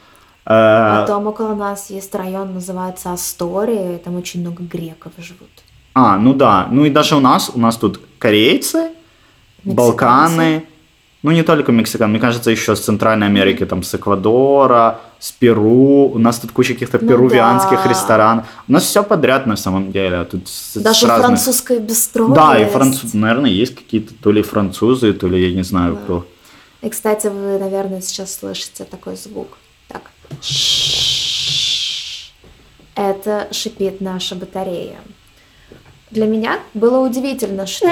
А 0.47 1.01
Потом 1.01 1.27
около 1.27 1.55
нас 1.55 1.91
есть 1.91 2.15
район, 2.15 2.55
называется 2.55 3.13
Астория, 3.13 3.99
там 3.99 4.17
очень 4.17 4.41
много 4.41 4.63
греков 4.63 5.13
живут. 5.19 5.49
А, 5.95 6.19
ну 6.19 6.35
да. 6.35 6.69
Ну 6.71 6.85
и 6.85 6.91
даже 6.91 7.17
у 7.17 7.21
нас, 7.21 7.51
у 7.55 7.59
нас 7.59 7.77
тут 7.77 8.01
корейцы, 8.19 8.91
Мексиканцы. 9.65 9.75
Балканы, 9.75 10.65
ну 11.23 11.31
не 11.31 11.43
только 11.43 11.73
мексикан, 11.73 12.11
мне 12.11 12.21
кажется, 12.21 12.51
еще 12.51 12.77
с 12.77 12.81
Центральной 12.81 13.27
Америки, 13.29 13.65
там 13.65 13.83
с 13.83 13.95
Эквадора, 13.95 15.01
с 15.19 15.33
Перу, 15.33 16.11
у 16.15 16.19
нас 16.19 16.39
тут 16.39 16.53
куча 16.53 16.75
каких-то 16.75 16.99
ну, 17.01 17.09
перувианских 17.09 17.83
да. 17.83 17.89
ресторанов. 17.89 18.45
У 18.69 18.73
нас 18.73 18.83
все 18.83 19.03
подряд 19.03 19.47
на 19.47 19.57
самом 19.57 19.91
деле. 19.91 20.25
Тут 20.25 20.49
Даже 20.75 21.07
разных... 21.07 21.27
французское 21.27 21.79
бистро 21.79 22.29
Да, 22.29 22.57
есть. 22.57 22.71
и 22.71 22.75
француз, 22.75 23.15
наверное, 23.15 23.49
есть 23.49 23.75
какие-то 23.75 24.13
то 24.23 24.33
ли 24.33 24.43
французы, 24.43 25.15
то 25.15 25.27
ли 25.27 25.49
я 25.49 25.57
не 25.57 25.63
знаю 25.63 25.95
да. 25.95 26.01
кто. 26.03 26.27
И, 26.83 26.91
кстати, 26.91 27.29
вы, 27.29 27.59
наверное, 27.59 28.03
сейчас 28.03 28.35
слышите 28.35 28.85
такой 28.85 29.17
звук. 29.17 29.57
Это 32.95 33.49
шипит 33.53 34.01
наша 34.01 34.35
батарея. 34.35 34.99
Для 36.11 36.27
меня 36.27 36.61
было 36.75 37.01
удивительно, 37.01 37.67
что... 37.67 37.89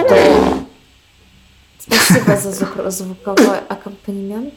Спасибо 1.78 2.36
за 2.36 2.52
звук, 2.52 2.90
звуковой 2.90 3.58
аккомпанемент. 3.68 4.54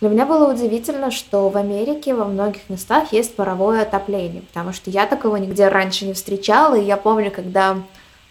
Для 0.00 0.10
меня 0.10 0.26
было 0.26 0.52
удивительно, 0.52 1.10
что 1.10 1.48
в 1.48 1.56
Америке 1.56 2.14
во 2.14 2.24
многих 2.24 2.68
местах 2.68 3.12
есть 3.12 3.34
паровое 3.34 3.82
отопление, 3.82 4.42
потому 4.42 4.72
что 4.72 4.90
я 4.90 5.06
такого 5.06 5.34
нигде 5.36 5.66
раньше 5.66 6.06
не 6.06 6.12
встречала, 6.12 6.76
и 6.76 6.84
я 6.84 6.96
помню, 6.96 7.32
когда 7.32 7.78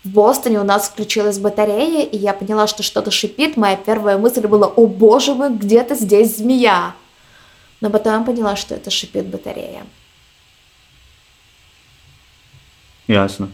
в 0.06 0.10
Бостоне 0.10 0.62
у 0.62 0.63
нас 0.63 0.88
включилась 0.88 1.39
батарея, 1.39 2.06
и 2.06 2.15
я 2.15 2.32
поняла, 2.32 2.67
что 2.67 2.84
что-то 2.84 3.12
шипит, 3.12 3.58
моя 3.58 3.75
первая 3.75 4.17
мысль 4.17 4.47
была, 4.47 4.67
о 4.67 4.88
боже 4.88 5.34
мой, 5.36 5.49
где-то 5.49 5.95
здесь 5.95 6.38
змея. 6.38 6.95
Но 7.81 7.89
потом 7.89 8.19
я 8.19 8.25
поняла, 8.25 8.55
что 8.55 8.75
это 8.75 8.89
шипит 8.89 9.25
батарея. 9.25 9.83
Ясно. 13.07 13.49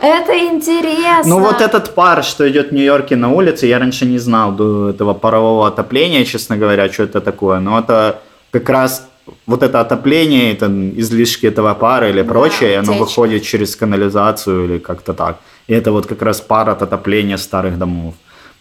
Это 0.00 0.32
интересно. 0.32 1.26
Ну 1.26 1.40
вот 1.40 1.60
этот 1.60 1.94
пар, 1.94 2.24
что 2.24 2.48
идет 2.48 2.70
в 2.70 2.72
Нью-Йорке 2.72 3.16
на 3.16 3.30
улице, 3.30 3.66
я 3.66 3.78
раньше 3.78 4.06
не 4.06 4.18
знал 4.18 4.52
до 4.52 4.90
этого 4.90 5.14
парового 5.14 5.68
отопления, 5.68 6.24
честно 6.24 6.56
говоря, 6.56 6.92
что 6.92 7.04
это 7.04 7.20
такое. 7.20 7.60
Но 7.60 7.78
это 7.78 8.20
как 8.50 8.68
раз 8.68 9.08
вот 9.46 9.62
это 9.62 9.80
отопление, 9.80 10.52
это 10.52 10.66
излишки 10.66 11.46
этого 11.46 11.74
пара 11.74 12.08
или 12.10 12.22
прочее, 12.22 12.74
да, 12.74 12.80
оно 12.80 12.98
выходит 12.98 13.44
через 13.44 13.76
канализацию 13.76 14.64
или 14.64 14.78
как-то 14.78 15.14
так. 15.14 15.38
И 15.68 15.74
это 15.74 15.92
вот 15.92 16.06
как 16.06 16.22
раз 16.22 16.40
пар 16.40 16.70
от 16.70 16.82
отопления 16.82 17.36
старых 17.36 17.78
домов. 17.78 18.14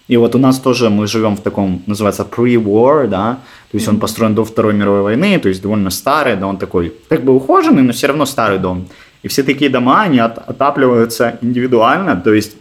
И 0.08 0.18
вот 0.18 0.36
у 0.36 0.40
нас 0.40 0.60
тоже 0.60 0.90
мы 0.90 1.08
живем 1.08 1.36
в 1.36 1.42
таком, 1.42 1.82
называется 1.88 2.28
pre-war, 2.30 3.08
да, 3.08 3.38
то 3.72 3.78
есть 3.78 3.88
mm-hmm. 3.88 3.92
он 3.92 4.00
построен 4.00 4.36
до 4.36 4.44
Второй 4.44 4.74
мировой 4.74 5.02
войны, 5.02 5.40
то 5.40 5.50
есть 5.50 5.62
довольно 5.62 5.90
старый, 5.90 6.36
да, 6.36 6.48
он 6.48 6.58
такой 6.58 6.94
как 7.10 7.24
бы 7.24 7.34
ухоженный, 7.34 7.82
но 7.82 7.94
все 7.94 8.08
равно 8.08 8.26
старый 8.26 8.60
дом. 8.60 8.88
И 9.24 9.28
все 9.28 9.44
такие 9.44 9.70
дома, 9.70 10.02
они 10.02 10.20
от, 10.20 10.38
отапливаются 10.38 11.38
индивидуально, 11.42 12.16
то 12.16 12.34
есть 12.34 12.58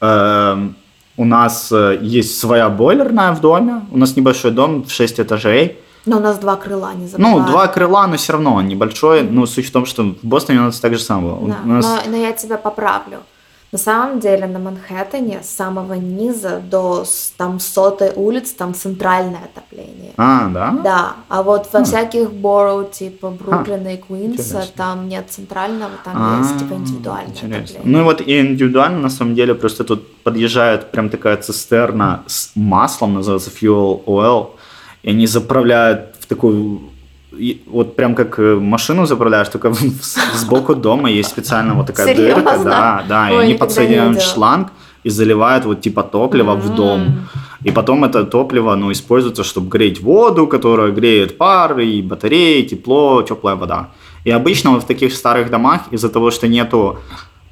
э, 0.00 0.68
у 1.16 1.24
нас 1.24 1.72
э, 1.72 1.98
есть 2.00 2.38
своя 2.38 2.68
бойлерная 2.68 3.32
в 3.32 3.40
доме, 3.40 3.82
у 3.90 3.98
нас 3.98 4.16
небольшой 4.16 4.50
дом 4.50 4.84
в 4.84 4.90
6 4.90 5.20
этажей. 5.20 5.78
Но 6.04 6.16
у 6.16 6.20
нас 6.20 6.38
два 6.38 6.56
крыла, 6.56 6.92
не 6.94 7.06
забывай. 7.06 7.32
Ну, 7.32 7.46
два 7.46 7.68
крыла, 7.68 8.06
но 8.06 8.16
все 8.16 8.32
равно 8.32 8.54
он 8.54 8.66
небольшой. 8.66 9.22
Ну, 9.22 9.46
суть 9.46 9.66
в 9.66 9.72
том, 9.72 9.86
что 9.86 10.02
в 10.02 10.24
Бостоне 10.24 10.58
у 10.58 10.64
нас 10.64 10.80
так 10.80 10.94
же 10.94 11.00
самое. 11.00 11.36
Да, 11.42 11.58
нас... 11.64 11.84
но, 11.84 12.10
но 12.10 12.16
я 12.16 12.32
тебя 12.32 12.58
поправлю. 12.58 13.18
На 13.72 13.78
самом 13.78 14.20
деле 14.20 14.46
на 14.46 14.58
Манхэттене 14.58 15.40
с 15.42 15.48
самого 15.48 15.94
низа 15.94 16.60
до 16.60 17.06
там 17.38 17.58
сотой 17.58 18.12
улиц 18.14 18.50
там 18.52 18.74
центральное 18.74 19.40
отопление. 19.46 20.12
А, 20.18 20.48
да? 20.48 20.78
Да. 20.84 21.12
А 21.30 21.42
вот 21.42 21.72
во 21.72 21.80
а. 21.80 21.84
всяких 21.84 22.32
Бороу, 22.34 22.84
типа 22.84 23.30
Бруклина 23.30 23.88
а, 23.88 23.92
и 23.92 23.96
Куинса, 23.96 24.42
интересно. 24.42 24.72
там 24.76 25.08
нет 25.08 25.24
центрального, 25.30 25.92
там 26.04 26.14
а, 26.16 26.38
есть 26.40 26.58
типа 26.58 26.74
индивидуальное 26.74 27.32
интересно. 27.32 27.60
отопление. 27.60 27.82
Ну 27.84 28.00
и 28.00 28.04
вот 28.04 28.20
и 28.20 28.40
индивидуально 28.40 28.98
на 28.98 29.08
самом 29.08 29.34
деле 29.34 29.54
просто 29.54 29.84
тут 29.84 30.16
подъезжает 30.22 30.90
прям 30.90 31.08
такая 31.08 31.38
цистерна 31.38 32.24
с 32.26 32.50
маслом, 32.54 33.14
называется 33.14 33.50
fuel 33.50 34.04
oil, 34.04 34.50
и 35.02 35.08
они 35.08 35.26
заправляют 35.26 36.16
в 36.20 36.26
такую 36.26 36.91
и 37.38 37.62
вот 37.66 37.96
прям 37.96 38.14
как 38.14 38.38
э, 38.38 38.56
машину 38.56 39.06
заправляешь, 39.06 39.48
только 39.48 39.74
сбоку 40.34 40.74
дома 40.74 41.10
есть 41.10 41.30
специально 41.30 41.74
вот 41.74 41.86
такая 41.86 42.14
Серьезно? 42.14 42.42
дырка, 42.42 42.64
да, 42.64 43.04
да, 43.08 43.28
Ой, 43.30 43.36
и 43.36 43.44
они 43.44 43.54
подсоединяют 43.54 44.22
шланг 44.22 44.68
и 45.04 45.10
заливают 45.10 45.64
вот 45.64 45.80
типа 45.80 46.02
топливо 46.02 46.52
mm-hmm. 46.52 46.60
в 46.60 46.74
дом. 46.74 47.28
И 47.64 47.70
потом 47.70 48.04
это 48.04 48.24
топливо, 48.24 48.74
ну, 48.74 48.90
используется, 48.90 49.44
чтобы 49.44 49.68
греть 49.68 50.00
воду, 50.00 50.46
которая 50.46 50.90
греет 50.90 51.38
пар, 51.38 51.78
и 51.78 52.02
батареи, 52.02 52.62
тепло, 52.62 53.22
теплая 53.22 53.54
вода. 53.54 53.90
И 54.24 54.30
обычно 54.30 54.70
вот 54.70 54.82
в 54.82 54.86
таких 54.86 55.14
старых 55.14 55.48
домах 55.48 55.82
из-за 55.92 56.08
того, 56.08 56.30
что 56.30 56.48
нету 56.48 56.98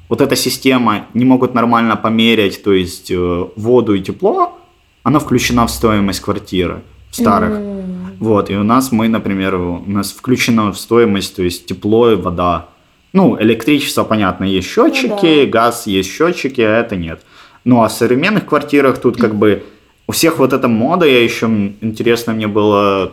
вот 0.09 0.21
эта 0.21 0.35
система, 0.35 1.05
не 1.13 1.25
могут 1.25 1.53
нормально 1.53 1.95
померять, 1.95 2.61
то 2.63 2.73
есть 2.73 3.11
э, 3.11 3.45
воду 3.55 3.93
и 3.93 4.01
тепло, 4.01 4.57
она 5.03 5.19
включена 5.19 5.65
в 5.65 5.71
стоимость 5.71 6.19
квартиры 6.19 6.81
старых. 7.11 7.51
Mm-hmm. 7.51 8.00
Вот, 8.21 8.51
и 8.51 8.55
у 8.55 8.61
нас 8.61 8.91
мы, 8.91 9.07
например, 9.07 9.55
у 9.55 9.83
нас 9.87 10.11
включена 10.11 10.71
в 10.71 10.77
стоимость, 10.77 11.35
то 11.35 11.41
есть 11.41 11.65
тепло 11.65 12.11
и 12.11 12.15
вода. 12.15 12.67
Ну, 13.13 13.35
электричество, 13.41 14.03
понятно, 14.03 14.43
есть 14.43 14.67
счетчики, 14.67 15.39
ну, 15.39 15.45
да. 15.45 15.51
газ 15.51 15.87
есть 15.87 16.11
счетчики, 16.11 16.61
а 16.61 16.77
это 16.77 16.95
нет. 16.95 17.23
Ну, 17.65 17.81
а 17.81 17.87
в 17.87 17.91
современных 17.91 18.45
квартирах 18.45 18.99
тут 18.99 19.17
как 19.17 19.33
бы 19.33 19.63
у 20.07 20.11
всех 20.11 20.37
вот 20.37 20.53
эта 20.53 20.67
мода, 20.67 21.07
я 21.07 21.23
еще, 21.23 21.47
интересно 21.81 22.33
мне 22.33 22.45
было, 22.45 23.11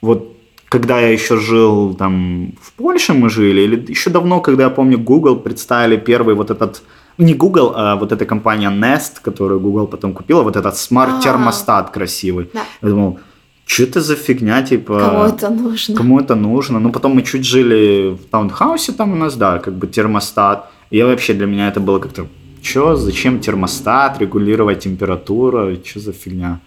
вот 0.00 0.36
когда 0.68 0.98
я 0.98 1.12
еще 1.12 1.36
жил 1.36 1.94
там 1.94 2.54
в 2.60 2.72
Польше 2.72 3.14
мы 3.14 3.30
жили, 3.30 3.60
или 3.60 3.84
еще 3.88 4.10
давно, 4.10 4.40
когда 4.40 4.64
я 4.64 4.70
помню, 4.70 4.98
Google 4.98 5.36
представили 5.36 5.96
первый 5.96 6.34
вот 6.34 6.50
этот, 6.50 6.82
не 7.18 7.34
Google, 7.34 7.72
а 7.76 7.94
вот 7.94 8.10
эта 8.10 8.26
компания 8.26 8.68
Nest, 8.68 9.22
которую 9.22 9.60
Google 9.60 9.86
потом 9.86 10.12
купила, 10.12 10.42
вот 10.42 10.56
этот 10.56 10.76
смарт-термостат 10.76 11.90
красивый. 11.90 12.50
Да. 12.52 12.62
Я 12.82 12.88
думал, 12.88 13.20
что 13.68 13.82
это 13.82 14.00
за 14.00 14.16
фигня, 14.16 14.62
типа... 14.62 14.98
Кому 14.98 15.24
это 15.24 15.50
нужно? 15.50 15.94
Кому 15.94 16.20
это 16.20 16.34
нужно? 16.34 16.80
Ну, 16.80 16.90
потом 16.90 17.12
мы 17.12 17.22
чуть 17.22 17.44
жили 17.44 18.14
в 18.14 18.24
таунхаусе, 18.30 18.92
там 18.92 19.12
у 19.12 19.16
нас, 19.16 19.36
да, 19.36 19.58
как 19.58 19.74
бы 19.74 19.86
термостат. 19.86 20.70
И 20.90 20.96
я 20.96 21.06
вообще, 21.06 21.34
для 21.34 21.46
меня 21.46 21.68
это 21.68 21.78
было 21.78 21.98
как-то, 21.98 22.26
что, 22.62 22.96
зачем 22.96 23.40
термостат, 23.40 24.18
регулировать 24.20 24.80
температуру, 24.80 25.76
что 25.84 26.00
за 26.00 26.12
фигня? 26.12 26.60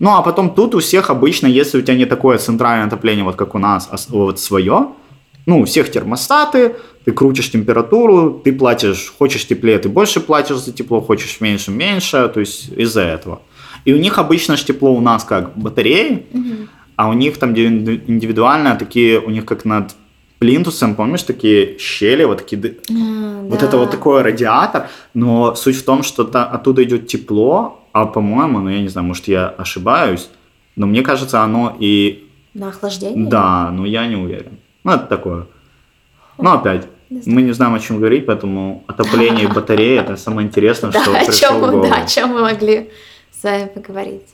Ну, 0.00 0.10
а 0.10 0.22
потом 0.22 0.54
тут 0.54 0.74
у 0.74 0.80
всех 0.80 1.08
обычно, 1.08 1.46
если 1.46 1.78
у 1.78 1.82
тебя 1.82 1.96
не 1.96 2.04
такое 2.04 2.38
центральное 2.38 2.88
отопление, 2.88 3.24
вот 3.24 3.36
как 3.36 3.54
у 3.54 3.58
нас, 3.58 3.88
а 3.92 3.96
вот 4.08 4.40
свое, 4.40 4.88
ну, 5.46 5.60
у 5.60 5.64
всех 5.64 5.88
термостаты, 5.88 6.74
ты 7.04 7.12
крутишь 7.12 7.52
температуру, 7.52 8.42
ты 8.44 8.52
платишь, 8.52 9.14
хочешь 9.16 9.46
теплее, 9.46 9.78
ты 9.78 9.88
больше 9.88 10.18
платишь 10.18 10.56
за 10.56 10.72
тепло, 10.72 11.00
хочешь 11.00 11.40
меньше, 11.40 11.70
меньше, 11.70 12.28
то 12.34 12.40
есть 12.40 12.70
из-за 12.76 13.02
этого. 13.02 13.40
И 13.84 13.92
у 13.92 13.98
них 13.98 14.18
обычно 14.18 14.56
же 14.56 14.64
тепло 14.64 14.92
у 14.94 15.00
нас 15.00 15.24
как 15.24 15.56
батареи, 15.56 16.26
угу. 16.32 16.68
а 16.96 17.08
у 17.08 17.12
них 17.12 17.38
там 17.38 17.54
индивидуально 17.54 18.76
такие, 18.76 19.20
у 19.20 19.30
них 19.30 19.44
как 19.44 19.64
над 19.64 19.94
плинтусом, 20.38 20.94
помнишь, 20.94 21.22
такие 21.22 21.78
щели, 21.78 22.24
вот 22.24 22.38
такие, 22.38 22.76
а, 22.90 23.42
вот 23.42 23.60
да. 23.60 23.66
это 23.66 23.78
вот 23.78 23.90
такой 23.90 24.22
радиатор, 24.22 24.88
но 25.14 25.54
суть 25.54 25.76
в 25.76 25.84
том, 25.84 26.02
что 26.02 26.24
та, 26.24 26.44
оттуда 26.44 26.82
идет 26.82 27.06
тепло, 27.06 27.80
а 27.92 28.06
по-моему, 28.06 28.60
ну 28.60 28.68
я 28.68 28.80
не 28.80 28.88
знаю, 28.88 29.06
может 29.06 29.28
я 29.28 29.48
ошибаюсь, 29.48 30.28
но 30.76 30.86
мне 30.86 31.02
кажется, 31.02 31.42
оно 31.42 31.76
и... 31.78 32.28
На 32.52 32.68
охлаждение? 32.68 33.26
Да, 33.26 33.70
но 33.70 33.86
я 33.86 34.06
не 34.06 34.16
уверен. 34.16 34.58
Ну 34.84 34.92
это 34.92 35.06
такое. 35.06 35.46
Ну 36.38 36.50
опять, 36.52 36.88
Мы 37.08 37.42
не 37.42 37.52
знаем, 37.52 37.74
о 37.74 37.78
чем 37.78 37.98
говорить, 37.98 38.26
поэтому 38.26 38.84
отопление 38.86 39.48
батареи 39.54 39.98
это 39.98 40.16
самое 40.16 40.46
интересное, 40.46 40.90
что 40.90 41.12
пришло 41.26 41.56
в 41.56 41.60
голову. 41.60 41.86
Да, 41.88 42.02
о 42.02 42.06
чем 42.06 42.30
мы 42.30 42.42
могли 42.42 42.90
вами 43.44 43.66
поговорить. 43.66 44.26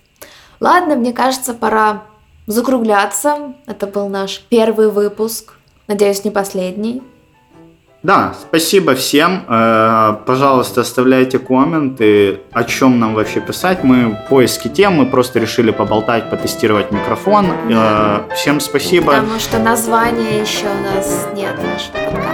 Ладно, 0.61 0.97
мне 0.97 1.13
кажется, 1.13 1.55
пора 1.55 2.03
закругляться. 2.47 3.55
Это 3.67 3.87
был 3.87 4.09
наш 4.09 4.41
первый 4.49 4.91
выпуск. 4.91 5.55
Надеюсь, 5.89 6.25
не 6.25 6.31
последний. 6.31 7.03
Да, 8.03 8.35
спасибо 8.41 8.95
всем. 8.95 9.45
Э, 9.47 10.17
Пожалуйста, 10.25 10.81
оставляйте 10.81 11.39
комменты, 11.39 12.41
о 12.53 12.65
чем 12.65 12.99
нам 12.99 13.15
вообще 13.15 13.41
писать. 13.41 13.85
Мы 13.85 14.11
в 14.11 14.29
поиске 14.29 14.71
тем, 14.71 14.95
мы 14.95 15.07
просто 15.07 15.39
решили 15.39 15.71
поболтать, 15.71 16.31
потестировать 16.31 16.91
микрофон. 16.93 17.47
Э, 17.71 18.21
Всем 18.35 18.61
спасибо. 18.61 19.13
Потому 19.13 19.39
что 19.39 19.59
названия 19.59 20.41
еще 20.41 20.67
у 20.67 20.95
нас 20.95 21.29
нет 21.35 21.55
нашего 21.63 22.11
подкаста. 22.11 22.30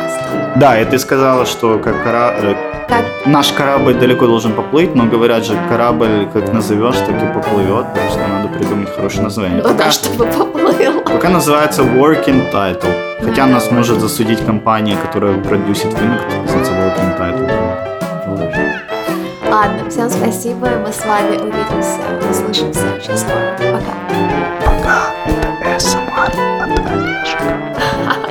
Да, 0.56 0.80
и 0.80 0.84
ты 0.84 0.98
сказала, 0.98 1.44
что 1.46 1.78
как 1.78 2.02
кора- 2.02 2.32
э, 2.38 2.54
Как 2.88 3.04
наш 3.26 3.52
корабль 3.52 3.94
далеко 3.94 4.26
должен 4.26 4.52
поплыть, 4.52 4.94
но 4.94 5.04
говорят 5.04 5.44
же, 5.44 5.54
корабль 5.68 6.28
как 6.32 6.52
назовешь, 6.52 6.96
так 6.96 7.22
и 7.22 7.26
поплывет, 7.34 7.92
так 7.94 8.04
что 8.10 8.26
надо 8.26 8.48
придумать 8.48 8.88
хорошее 8.94 9.22
название. 9.24 9.58
ну 9.62 9.68
Пока, 9.68 9.84
да, 9.84 9.90
чтобы 9.90 10.24
поплыл. 10.26 11.00
пока 11.02 11.28
называется 11.28 11.82
Working 11.82 12.50
Title. 12.52 12.90
Хотя 13.22 13.46
нас 13.46 13.70
может 13.70 14.00
засудить 14.00 14.44
компания, 14.46 14.96
которая 14.96 15.36
продюсит 15.38 15.92
фильм, 15.92 16.16
который 16.16 16.42
называется 16.42 16.72
Working 16.72 17.18
Title. 17.18 17.50
Ладно, 19.50 19.90
всем 19.90 20.10
спасибо. 20.10 20.68
Мы 20.84 20.92
с 20.92 21.04
вами 21.04 21.36
увидимся, 21.38 21.98
услышимся 22.30 22.80
очень 22.96 23.16
скоро. 23.16 23.56
Пока. 23.58 23.92
Пока. 24.64 25.78
СМР 25.78 26.32
от 26.62 26.90
Олежка. 26.92 27.56